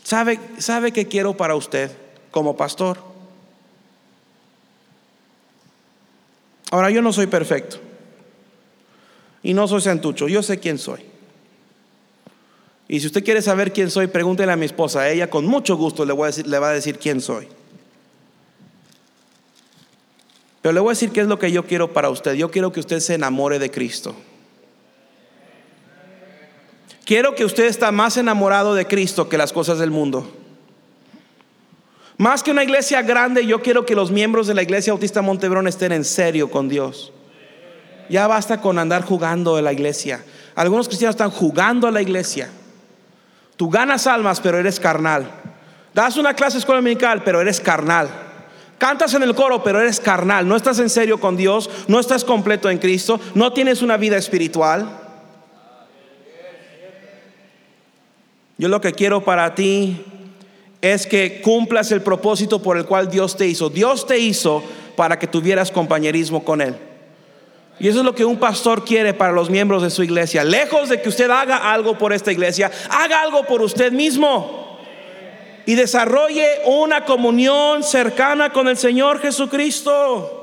[0.03, 1.91] ¿Sabe, sabe qué quiero para usted
[2.31, 3.12] como pastor?
[6.73, 7.77] Ahora yo no soy perfecto.
[9.43, 10.27] Y no soy santucho.
[10.27, 11.01] Yo sé quién soy.
[12.89, 15.09] Y si usted quiere saber quién soy, pregúntele a mi esposa.
[15.11, 17.47] ella con mucho gusto le, voy a decir, le va a decir quién soy.
[20.63, 22.33] Pero le voy a decir qué es lo que yo quiero para usted.
[22.35, 24.17] Yo quiero que usted se enamore de Cristo.
[27.05, 30.42] Quiero que usted esté más enamorado de Cristo que las cosas del mundo.
[32.23, 35.67] Más que una iglesia grande, yo quiero que los miembros de la iglesia Autista Montebrón
[35.67, 37.13] estén en serio con Dios.
[38.09, 40.25] Ya basta con andar jugando en la iglesia.
[40.55, 42.49] Algunos cristianos están jugando a la iglesia.
[43.57, 45.29] Tú ganas almas, pero eres carnal.
[45.95, 48.09] Das una clase escuela dominical, pero eres carnal.
[48.79, 50.47] Cantas en el coro, pero eres carnal.
[50.47, 54.17] No estás en serio con Dios, no estás completo en Cristo, no tienes una vida
[54.17, 54.89] espiritual.
[58.59, 60.05] Yo lo que quiero para ti
[60.83, 63.71] es que cumplas el propósito por el cual Dios te hizo.
[63.71, 64.63] Dios te hizo
[64.97, 66.77] para que tuvieras compañerismo con Él.
[67.79, 70.43] Y eso es lo que un pastor quiere para los miembros de su iglesia.
[70.43, 74.79] Lejos de que usted haga algo por esta iglesia, haga algo por usted mismo.
[75.67, 80.41] Y desarrolle una comunión cercana con el Señor Jesucristo.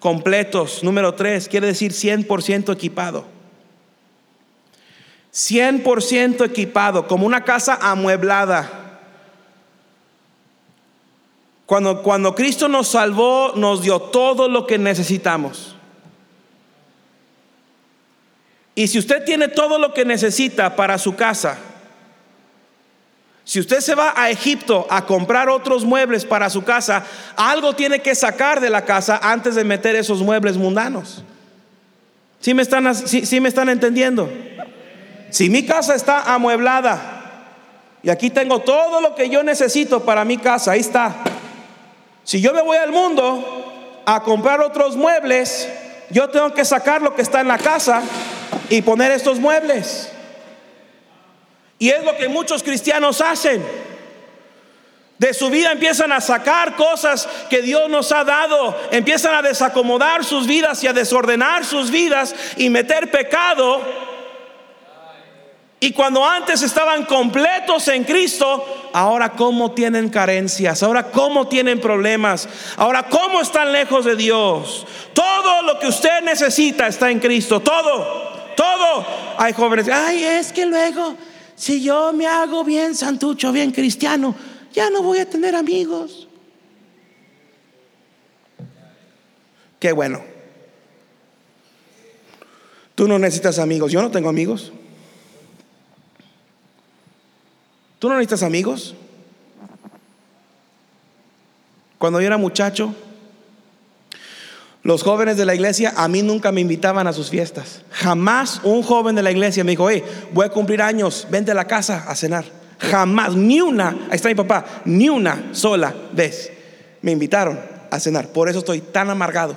[0.00, 0.82] Completos.
[0.82, 3.41] Número tres, quiere decir 100% equipado.
[5.32, 9.00] 100% equipado, como una casa amueblada.
[11.64, 15.74] Cuando, cuando Cristo nos salvó, nos dio todo lo que necesitamos.
[18.74, 21.58] Y si usted tiene todo lo que necesita para su casa,
[23.44, 27.04] si usted se va a Egipto a comprar otros muebles para su casa,
[27.36, 31.24] algo tiene que sacar de la casa antes de meter esos muebles mundanos.
[32.40, 34.30] ¿Sí me están, sí me están entendiendo?
[35.32, 37.22] Si mi casa está amueblada
[38.02, 41.14] y aquí tengo todo lo que yo necesito para mi casa, ahí está.
[42.22, 45.70] Si yo me voy al mundo a comprar otros muebles,
[46.10, 48.02] yo tengo que sacar lo que está en la casa
[48.68, 50.12] y poner estos muebles.
[51.78, 53.64] Y es lo que muchos cristianos hacen.
[55.16, 60.26] De su vida empiezan a sacar cosas que Dios nos ha dado, empiezan a desacomodar
[60.26, 64.11] sus vidas y a desordenar sus vidas y meter pecado
[65.82, 72.48] y cuando antes estaban completos en Cristo, ahora cómo tienen carencias, ahora cómo tienen problemas,
[72.76, 74.86] ahora cómo están lejos de Dios.
[75.12, 78.06] Todo lo que usted necesita está en Cristo, todo,
[78.56, 79.04] todo.
[79.38, 81.16] Hay jóvenes, ay, es que luego,
[81.56, 84.36] si yo me hago bien santucho, bien cristiano,
[84.72, 86.28] ya no voy a tener amigos.
[89.80, 90.22] Qué bueno.
[92.94, 94.72] Tú no necesitas amigos, yo no tengo amigos.
[98.02, 98.96] ¿Tú no necesitas amigos?
[101.98, 102.96] Cuando yo era muchacho,
[104.82, 107.82] los jóvenes de la iglesia a mí nunca me invitaban a sus fiestas.
[107.92, 111.54] Jamás un joven de la iglesia me dijo, hey, voy a cumplir años, vente a
[111.54, 112.44] la casa a cenar.
[112.80, 116.50] Jamás, ni una, ahí está mi papá, ni una sola vez
[117.02, 118.30] me invitaron a cenar.
[118.30, 119.54] Por eso estoy tan amargado.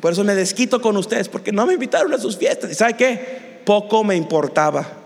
[0.00, 2.70] Por eso me desquito con ustedes, porque no me invitaron a sus fiestas.
[2.70, 3.60] ¿Y sabe qué?
[3.66, 4.99] Poco me importaba.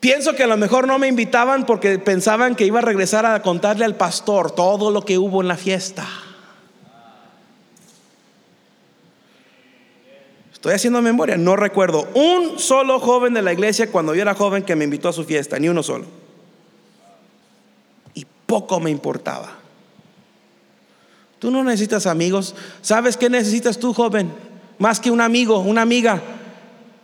[0.00, 3.42] Pienso que a lo mejor no me invitaban porque pensaban que iba a regresar a
[3.42, 6.06] contarle al pastor todo lo que hubo en la fiesta.
[10.52, 14.64] Estoy haciendo memoria, no recuerdo un solo joven de la iglesia cuando yo era joven
[14.64, 16.06] que me invitó a su fiesta, ni uno solo.
[18.14, 19.56] Y poco me importaba.
[21.38, 22.54] Tú no necesitas amigos.
[22.82, 24.32] ¿Sabes qué necesitas tú, joven?
[24.78, 26.22] Más que un amigo, una amiga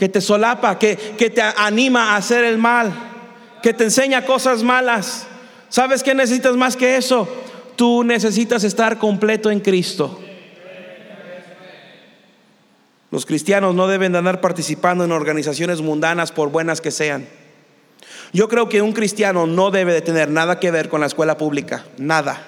[0.05, 2.93] que te solapa, que, que te anima a hacer el mal,
[3.63, 5.27] que te enseña cosas malas.
[5.71, 7.27] ¿Sabes qué necesitas más que eso?
[7.75, 10.21] Tú necesitas estar completo en Cristo.
[13.11, 17.27] Los cristianos no deben de andar participando en organizaciones mundanas por buenas que sean.
[18.35, 21.39] Yo creo que un cristiano no debe de tener nada que ver con la escuela
[21.39, 22.43] pública, nada.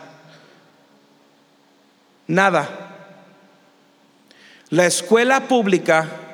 [2.26, 2.68] Nada.
[4.68, 6.26] La escuela pública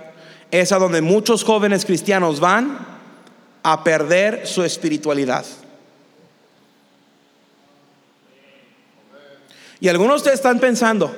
[0.52, 2.78] es a donde muchos jóvenes cristianos van
[3.62, 5.46] a perder su espiritualidad.
[9.80, 11.12] Y algunos de ustedes están pensando,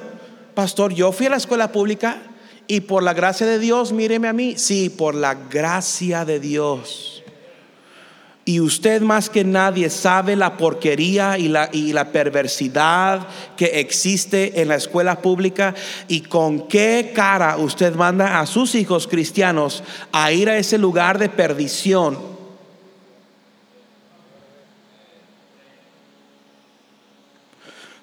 [0.54, 2.22] pastor, yo fui a la escuela pública
[2.68, 4.54] y por la gracia de Dios, míreme a mí.
[4.56, 7.23] Sí, por la gracia de Dios.
[8.46, 13.26] Y usted más que nadie sabe la porquería y la, y la, perversidad
[13.56, 15.74] que existe en la escuela pública
[16.08, 19.82] y con qué cara usted manda a sus hijos cristianos
[20.12, 22.34] a ir a ese lugar de perdición.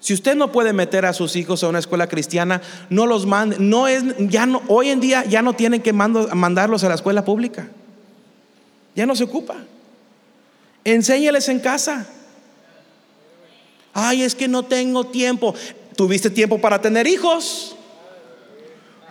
[0.02, 3.58] Si usted no puede meter a sus hijos a una escuela cristiana, no los mande.
[3.60, 7.24] No es, ya no, hoy en día ya no tienen que mandarlos a la escuela
[7.24, 7.70] pública.
[8.96, 9.58] Ya no se ocupa.
[10.84, 12.08] Enséñales en casa.
[13.94, 15.54] Ay, es que no tengo tiempo.
[15.96, 17.76] ¿Tuviste tiempo para tener hijos?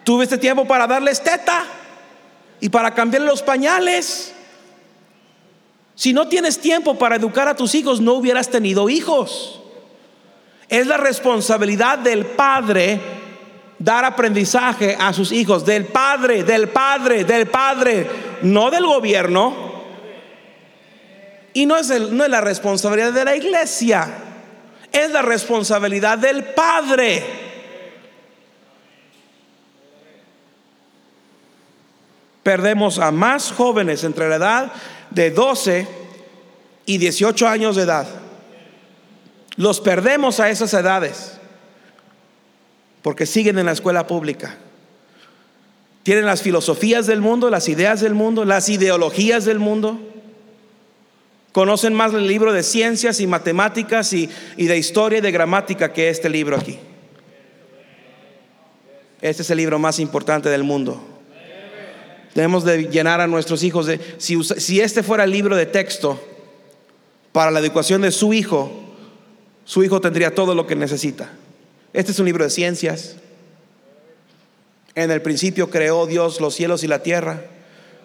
[0.04, 1.64] Tuviste tiempo para darles teta
[2.60, 4.32] y para cambiarle los pañales.
[5.94, 9.60] Si no tienes tiempo para educar a tus hijos, no hubieras tenido hijos.
[10.68, 13.00] Es la responsabilidad del padre
[13.78, 18.08] dar aprendizaje a sus hijos, del padre, del padre, del padre,
[18.42, 19.69] no del gobierno.
[21.52, 24.08] Y no es, no es la responsabilidad de la iglesia,
[24.92, 27.24] es la responsabilidad del padre.
[32.42, 34.72] Perdemos a más jóvenes entre la edad
[35.10, 35.86] de 12
[36.86, 38.06] y 18 años de edad.
[39.56, 41.38] Los perdemos a esas edades
[43.02, 44.56] porque siguen en la escuela pública.
[46.02, 50.00] Tienen las filosofías del mundo, las ideas del mundo, las ideologías del mundo.
[51.52, 56.08] Conocen más el libro de ciencias y matemáticas y, de historia y de gramática que
[56.08, 56.78] este libro aquí.
[59.20, 61.02] Este es el libro más importante del mundo.
[62.34, 64.00] Debemos de llenar a nuestros hijos de...
[64.18, 66.20] Si, si este fuera el libro de texto
[67.32, 68.70] para la educación de su hijo,
[69.64, 71.32] su hijo tendría todo lo que necesita.
[71.92, 73.16] Este es un libro de ciencias.
[74.94, 77.42] En el principio creó Dios los cielos y la tierra.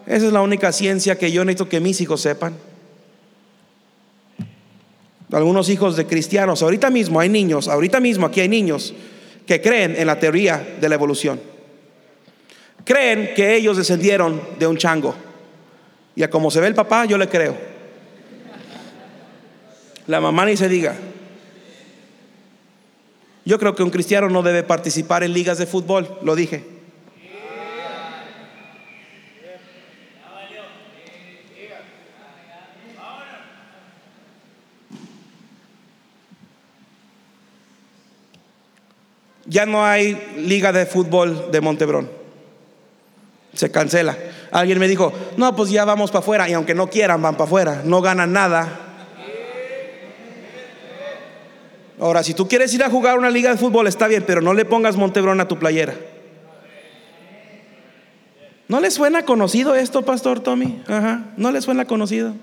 [0.08, 2.56] Esa es la única ciencia que yo necesito que mis hijos sepan.
[5.32, 8.94] Algunos hijos de cristianos, ahorita mismo hay niños, ahorita mismo aquí hay niños
[9.46, 11.40] que creen en la teoría de la evolución.
[12.84, 15.16] Creen que ellos descendieron de un chango.
[16.16, 17.58] Y a como se ve el papá, yo le creo.
[20.08, 20.96] La mamá ni se diga.
[23.44, 26.75] Yo creo que un cristiano no debe participar en ligas de fútbol, lo dije.
[39.46, 42.10] Ya no hay liga de fútbol de Montebrón.
[43.54, 44.18] Se cancela.
[44.52, 46.50] Alguien me dijo, no, pues ya vamos para afuera.
[46.50, 47.82] Y aunque no quieran, van para afuera.
[47.84, 48.86] No ganan nada
[52.00, 54.54] Ahora, si tú quieres ir a jugar una liga de fútbol, está bien, pero no
[54.54, 55.96] le pongas Montebrón a tu playera.
[58.68, 60.82] ¿No le suena conocido esto, Pastor Tommy?
[60.88, 62.34] Ajá, ¿no le suena conocido?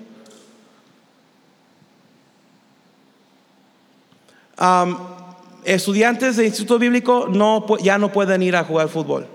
[5.65, 9.27] Estudiantes de instituto bíblico no, ya no pueden ir a jugar fútbol.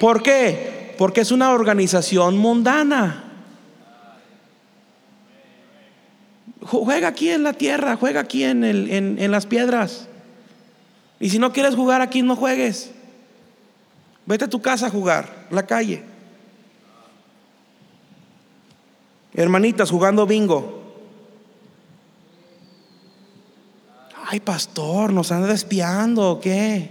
[0.00, 0.94] ¿Por qué?
[0.98, 3.24] Porque es una organización mundana.
[6.62, 10.08] Juega aquí en la tierra, juega aquí en, el, en, las piedras.
[11.20, 12.92] Y si no quieres jugar aquí, no juegues.
[14.26, 16.02] Vete a tu casa a jugar, la calle.
[19.36, 20.82] Hermanitas jugando bingo.
[24.28, 26.90] Ay, pastor, nos anda espiando qué.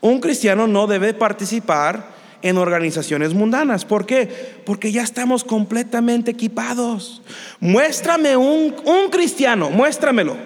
[0.00, 3.84] Un cristiano no debe participar en organizaciones mundanas.
[3.84, 4.60] ¿Por qué?
[4.66, 7.22] Porque ya estamos completamente equipados.
[7.60, 10.36] Muéstrame un, un cristiano, muéstramelo,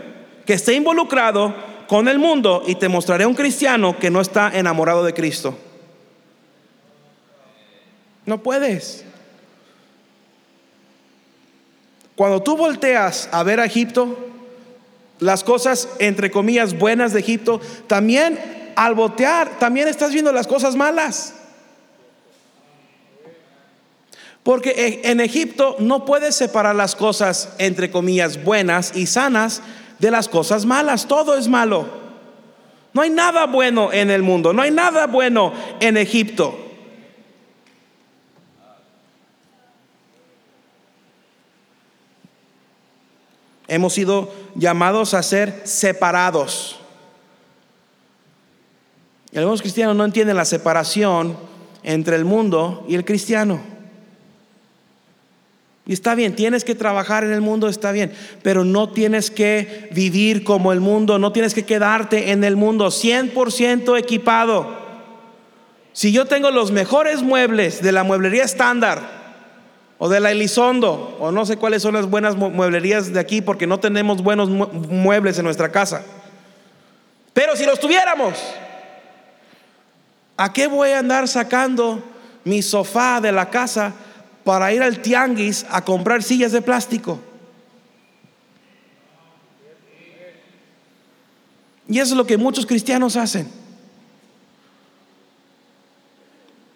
[0.47, 1.55] que esté involucrado
[1.87, 5.57] con el mundo y te mostraré un cristiano que no está enamorado de Cristo.
[8.25, 9.05] No puedes.
[12.23, 14.17] Cuando tú volteas a ver a Egipto,
[15.19, 18.39] las cosas entre comillas buenas de Egipto, también
[18.77, 21.35] al voltear, también estás viendo las cosas malas.
[24.45, 29.61] Porque e, en Egipto no puedes separar las cosas, entre comillas, buenas y sanas
[29.99, 31.09] de las cosas malas.
[31.09, 31.89] Todo es malo.
[32.93, 34.53] No hay nada bueno en el mundo.
[34.53, 36.62] No hay nada bueno en Egipto.
[43.73, 46.79] Hemos sido llamados a ser separados.
[49.35, 51.39] Algunos cristianos no entienden la separación
[51.83, 53.63] entre el mundo y el cristiano.
[55.87, 58.13] Y está bien, tienes que trabajar en el mundo, está bien,
[58.43, 62.89] pero no tienes que vivir como el mundo, no tienes que quedarte en el mundo
[62.89, 64.69] 100% equipado.
[65.95, 69.22] Si yo tengo los mejores muebles de la mueblería estándar
[70.05, 73.69] o de la Elizondo, o no sé cuáles son las buenas mueblerías de aquí porque
[73.69, 76.03] no tenemos buenos muebles en nuestra casa,
[77.33, 78.35] pero si los tuviéramos,
[80.37, 82.03] ¿a qué voy a andar sacando
[82.43, 83.95] mi sofá de la casa?
[84.45, 87.21] para ir al tianguis a comprar sillas de plástico.
[91.89, 93.49] Y eso es lo que muchos cristianos hacen.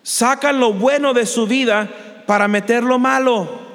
[0.02, 1.90] Sacan lo bueno de su vida
[2.26, 3.66] para meter lo malo.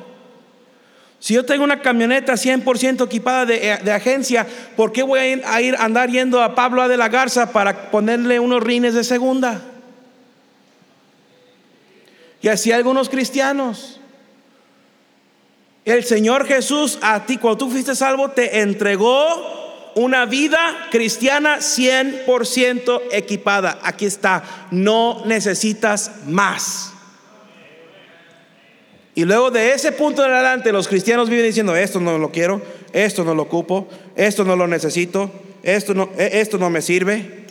[1.20, 5.44] Si yo tengo una camioneta 100% equipada de, de, agencia, ¿por qué voy a ir,
[5.46, 9.04] a ir, andar yendo a Pablo A de la Garza para ponerle unos rines de
[9.04, 9.62] segunda?
[12.42, 14.00] Y así algunos cristianos.
[15.86, 23.02] El Señor Jesús a ti, cuando tú fuiste salvo, te entregó una vida cristiana 100%
[23.12, 23.80] equipada.
[23.84, 26.91] Aquí está, no necesitas más.
[29.14, 32.62] Y luego de ese punto en adelante los cristianos viven diciendo, esto no lo quiero,
[32.94, 35.30] esto no lo ocupo, esto no lo necesito,
[35.64, 37.46] esto no, e, esto no me sirve.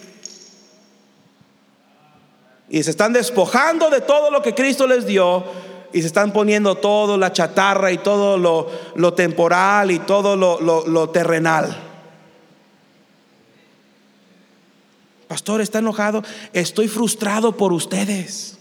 [2.71, 5.45] Y se están despojando de todo lo que Cristo les dio
[5.93, 11.11] y se están poniendo todo la chatarra y todo lo, temporal y todo lo, lo
[11.11, 11.77] terrenal.
[15.29, 16.25] Pastor, está enojado.
[16.53, 18.60] Estoy frustrado por ustedes.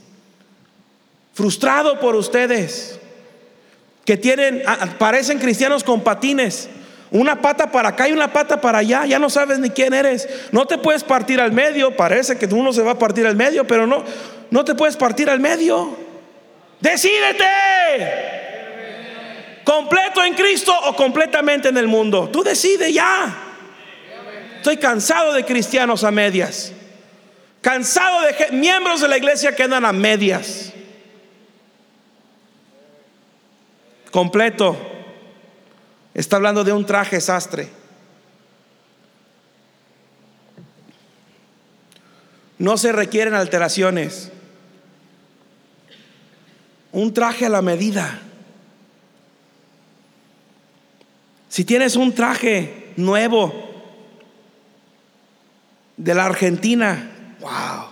[1.39, 2.99] Frustrado por ustedes.
[4.03, 4.61] Que tienen,
[4.97, 6.67] parecen cristianos con patines.
[7.11, 9.05] Una pata para acá y una pata para allá.
[9.05, 10.27] Ya no sabes ni quién eres.
[10.51, 11.95] No te puedes partir al medio.
[11.95, 14.03] Parece que uno se va a partir al medio, pero no,
[14.51, 15.95] no te puedes partir al medio.
[16.81, 17.45] Decídete.
[19.63, 22.27] Completo en Cristo o completamente en el mundo.
[22.27, 23.33] Tú decide ya.
[24.57, 26.73] Estoy cansado de cristianos a medias.
[27.61, 30.73] Cansado de miembros de la iglesia que andan a medias.
[34.11, 34.89] Completo
[36.13, 37.69] Está hablando de un traje sastre.
[42.57, 44.29] No se requieren alteraciones.
[46.91, 48.19] Un traje a la medida.
[51.47, 53.53] Si tienes un traje nuevo
[55.95, 57.85] de la Argentina, wow.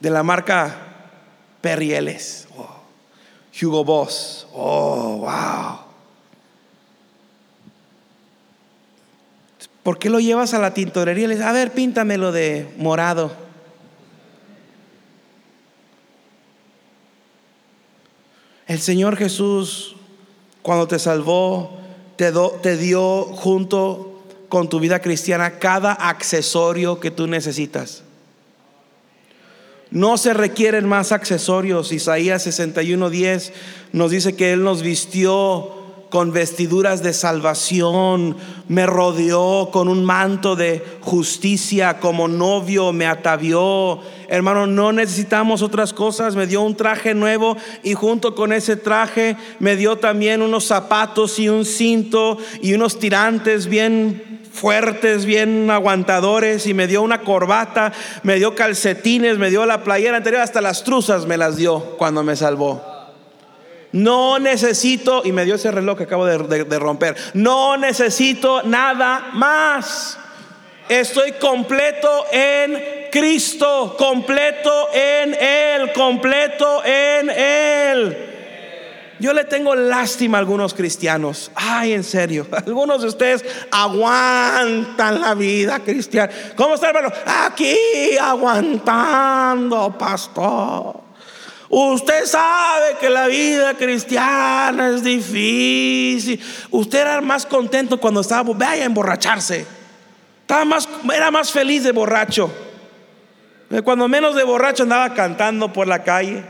[0.00, 0.87] De la marca
[1.60, 2.46] Perrieles.
[3.60, 4.46] Hugo Boss.
[4.52, 5.80] Oh, wow.
[9.82, 13.32] ¿Por qué lo llevas a la tintorería le dices, a ver, píntamelo de morado?
[18.66, 19.96] El Señor Jesús,
[20.60, 21.78] cuando te salvó,
[22.16, 28.02] te dio junto con tu vida cristiana cada accesorio que tú necesitas.
[29.90, 31.92] No se requieren más accesorios.
[31.92, 33.52] Isaías 61:10
[33.92, 35.77] nos dice que Él nos vistió
[36.10, 38.36] con vestiduras de salvación,
[38.68, 44.00] me rodeó con un manto de justicia, como novio me atavió.
[44.28, 49.36] Hermano, no necesitamos otras cosas, me dio un traje nuevo y junto con ese traje
[49.58, 56.66] me dio también unos zapatos y un cinto y unos tirantes bien fuertes, bien aguantadores,
[56.66, 57.92] y me dio una corbata,
[58.24, 62.24] me dio calcetines, me dio la playera anterior, hasta las truzas me las dio cuando
[62.24, 62.97] me salvó.
[63.92, 70.18] No necesito, y me dio ese reloj que acabo de, romper, no necesito nada más.
[70.88, 78.28] Estoy completo en Cristo, completo en Él, completo en Él.
[79.20, 81.50] Yo le tengo lástima a algunos cristianos.
[81.54, 82.46] Ay, en serio.
[82.66, 86.32] Algunos de ustedes aguantan la vida cristiana.
[86.54, 87.12] ¿Cómo está, hermano?
[87.26, 91.07] Aquí aguantando, pastor.
[91.70, 96.40] Usted sabe que la vida cristiana es difícil.
[96.70, 99.66] Usted era más contento cuando estaba, vaya a emborracharse.
[100.40, 102.50] Estaba más, era más feliz de borracho.
[103.84, 106.42] Cuando menos de borracho andaba cantando por la calle.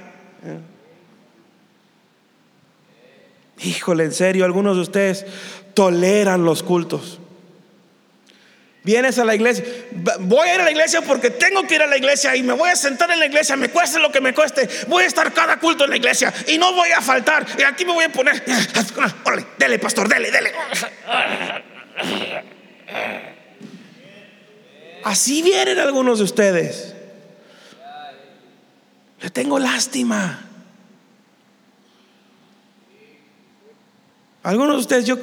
[3.61, 5.27] Híjole, en serio, algunos de ustedes
[5.75, 7.19] toleran los cultos.
[8.89, 9.63] Vienes a la iglesia,
[10.21, 12.55] voy a ir a la iglesia porque tengo que ir a la iglesia y me
[12.55, 15.31] voy a sentar en la iglesia, me cueste lo que me cueste, voy a estar
[15.35, 17.47] cada culto en la iglesia y no voy a faltar.
[17.59, 18.43] Y aquí me voy a poner,
[19.27, 20.53] órale, dele, pastor, dele, dele.
[25.05, 26.95] Así vienen algunos de ustedes.
[29.21, 30.49] Le tengo lástima.
[34.43, 35.19] Algunos de ustedes, yo,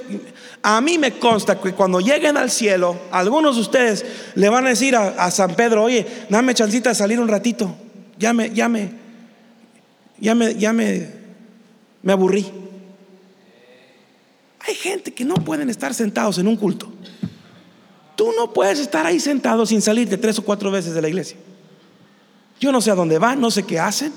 [0.68, 4.03] a mí me consta que cuando lleguen al cielo, algunos de ustedes
[4.34, 7.76] le van a decir a, San Pedro, oye, dame chancita de salir un ratito.
[8.18, 8.89] Ya me, ya me,
[10.20, 11.07] ya me, ya me,
[12.07, 12.47] aburrí.
[14.61, 16.91] Hay gente que no pueden estar sentados en un culto.
[18.16, 21.09] Tú no puedes estar ahí sentado sin salir de tres o cuatro veces de la
[21.09, 21.38] iglesia.
[22.59, 24.11] Yo no sé a dónde van, no sé qué hacen.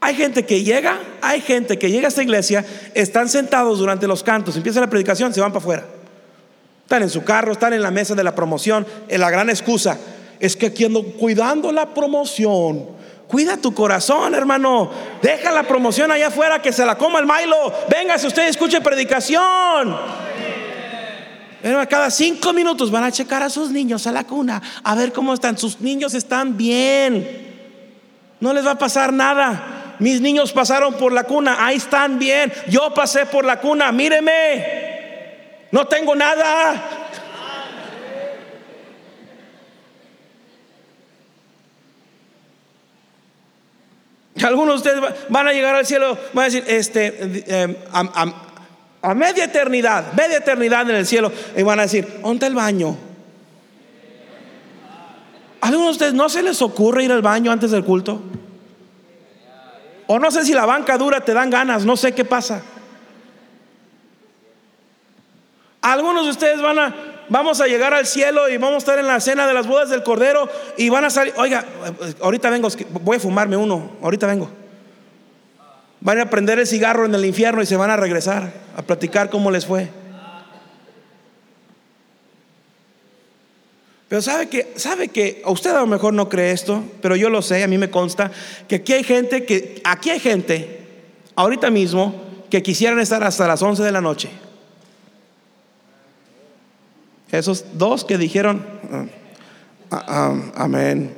[0.00, 4.22] Hay gente que llega, hay gente que llega a esta iglesia, están sentados durante los
[4.22, 5.84] cantos, empieza la predicación, se van para afuera.
[6.82, 8.86] Están en su carro, están en la mesa de la promoción.
[9.08, 9.98] La gran excusa
[10.40, 12.98] es que aquí ando cuidando la promoción,
[13.30, 14.90] Cuida tu corazón, hermano.
[15.22, 17.72] Deja la promoción allá afuera que se la coma el Milo.
[17.88, 19.96] Venga, si usted escuche predicación.
[21.88, 25.32] cada cinco minutos van a checar a sus niños a la cuna, a ver cómo
[25.32, 25.56] están.
[25.56, 27.24] Sus niños están bien.
[28.40, 29.79] No les va a pasar nada.
[30.00, 32.52] Mis niños pasaron por la cuna, ahí están bien.
[32.68, 34.80] Yo pasé por la cuna, míreme.
[35.70, 37.00] No tengo nada.
[44.42, 49.44] Algunos de ustedes van a llegar al cielo, van a decir, este, em, a, media
[49.44, 52.96] eternidad, media eternidad en el cielo, y van a decir, ¿dónde el baño?
[55.60, 58.22] algunos de ustedes no se les ocurre ir al baño antes del culto?
[60.12, 62.62] O no sé si la banca dura te dan ganas, no sé qué pasa.
[65.80, 66.94] Algunos de ustedes van a,
[67.28, 69.88] vamos a llegar al cielo y vamos a estar en la cena de las bodas
[69.88, 71.64] del Cordero y van a salir, oiga,
[72.20, 72.66] ahorita vengo,
[73.02, 74.50] voy a fumarme uno, ahorita vengo.
[76.00, 79.30] Van a prender el cigarro en el infierno y se van a regresar a platicar
[79.30, 79.90] cómo les fue.
[84.10, 87.42] Pero sabe que, sabe que usted a lo mejor no cree esto, pero yo lo
[87.42, 88.32] sé, a mí me consta
[88.66, 90.80] que aquí hay gente que, aquí hay gente,
[91.36, 94.28] ahorita mismo, que quisieran estar hasta las 11 de la noche.
[97.30, 98.66] Esos dos que dijeron,
[99.92, 101.14] ah, amén.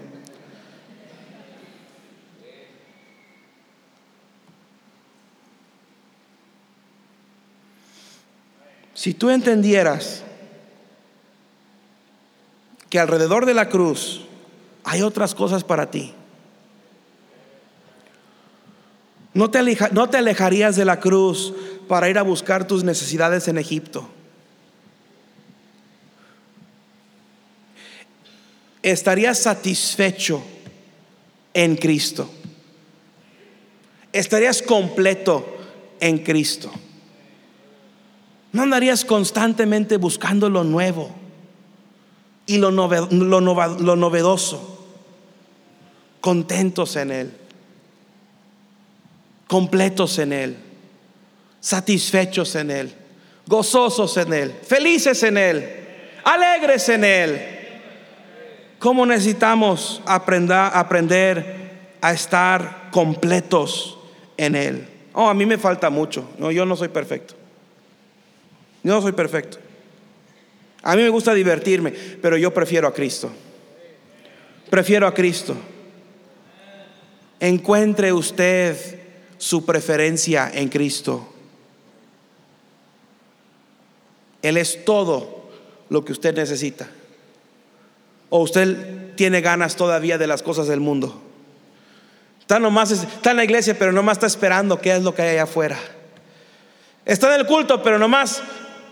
[8.92, 10.22] Si tú entendieras
[12.92, 14.20] que alrededor de la cruz
[14.84, 16.12] hay otras cosas para ti,
[19.32, 21.54] no te, alejarías de la cruz
[21.88, 24.06] para ir a buscar tus necesidades en Egipto.
[28.82, 30.42] estarías satisfecho
[31.54, 32.30] en Cristo.
[34.12, 35.46] Estarías completo
[35.98, 36.70] en Cristo.
[38.52, 41.21] No andarías constantemente buscando lo nuevo
[42.46, 44.78] y lo, lo novedoso.
[46.20, 47.32] Contentos en Él.
[49.46, 50.56] Completos en Él.
[51.60, 52.94] Satisfechos en Él.
[53.46, 54.54] Gozosos en Él.
[54.62, 55.68] Felices en Él.
[56.24, 57.52] Alegres en Él
[58.82, 61.70] ¿Cómo necesitamos aprender, aprender
[62.00, 63.96] a estar completos
[64.36, 64.88] en Él?
[65.12, 66.28] Oh, a mí me falta mucho.
[66.36, 67.34] No, yo no soy perfecto.
[68.82, 69.58] Yo no soy perfecto.
[70.82, 73.30] A mí me gusta divertirme, pero yo prefiero a Cristo.
[74.68, 75.54] Prefiero a Cristo.
[77.38, 78.76] Encuentre usted
[79.38, 81.28] su preferencia en Cristo.
[84.42, 85.50] Él es todo
[85.88, 86.88] lo que usted necesita.
[88.28, 91.22] ¿O usted tiene ganas todavía de las cosas del mundo?
[92.40, 95.28] Está, nomás, está en la iglesia, pero nomás está esperando qué es lo que hay
[95.30, 95.78] allá afuera.
[97.04, 98.42] Está en el culto, pero nomás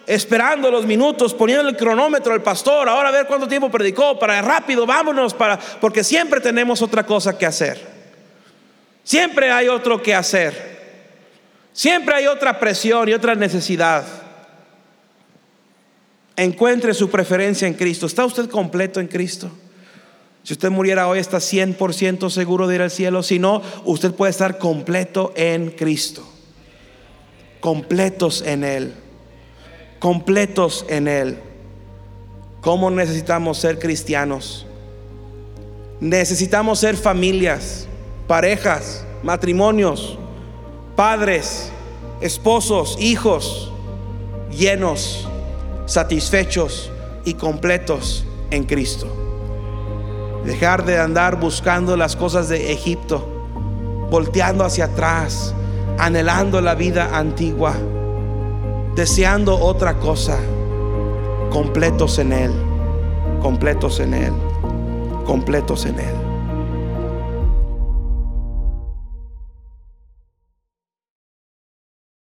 [0.07, 4.41] esperando los minutos, poniendo el cronómetro al pastor, ahora a ver cuánto tiempo predicó, para
[4.43, 7.81] rápido, vámonos, para, porque siempre tenemos otra cosa que hacer.
[9.05, 10.79] Siempre hay otro que hacer.
[11.73, 14.05] Siempre hay otra presión y otra necesidad
[16.37, 18.07] encuentre su preferencia en Cristo.
[18.07, 19.51] ¿Está usted completo en Cristo?
[20.43, 23.23] Si usted muriera hoy, está 100% seguro de ir al cielo.
[23.23, 26.27] Si no, usted puede estar completo en Cristo.
[27.61, 28.95] Completos en Él.
[30.01, 31.39] Completos en Él.
[32.61, 34.67] ¿Cómo necesitamos ser cristianos?
[36.01, 37.87] Necesitamos ser familias,
[38.27, 40.19] parejas, matrimonios,
[40.97, 41.71] padres,
[42.21, 43.73] esposos, hijos,
[44.51, 45.29] llenos
[45.91, 46.89] satisfechos
[47.25, 49.09] y completos en Cristo.
[50.45, 53.29] Dejar de andar buscando las cosas de Egipto,
[54.09, 55.53] volteando hacia atrás,
[55.99, 57.75] anhelando la vida antigua,
[59.01, 60.37] deseando otra cosa,
[61.49, 62.53] completos en Él,
[63.41, 64.33] completos en Él,
[65.25, 66.20] completos en Él.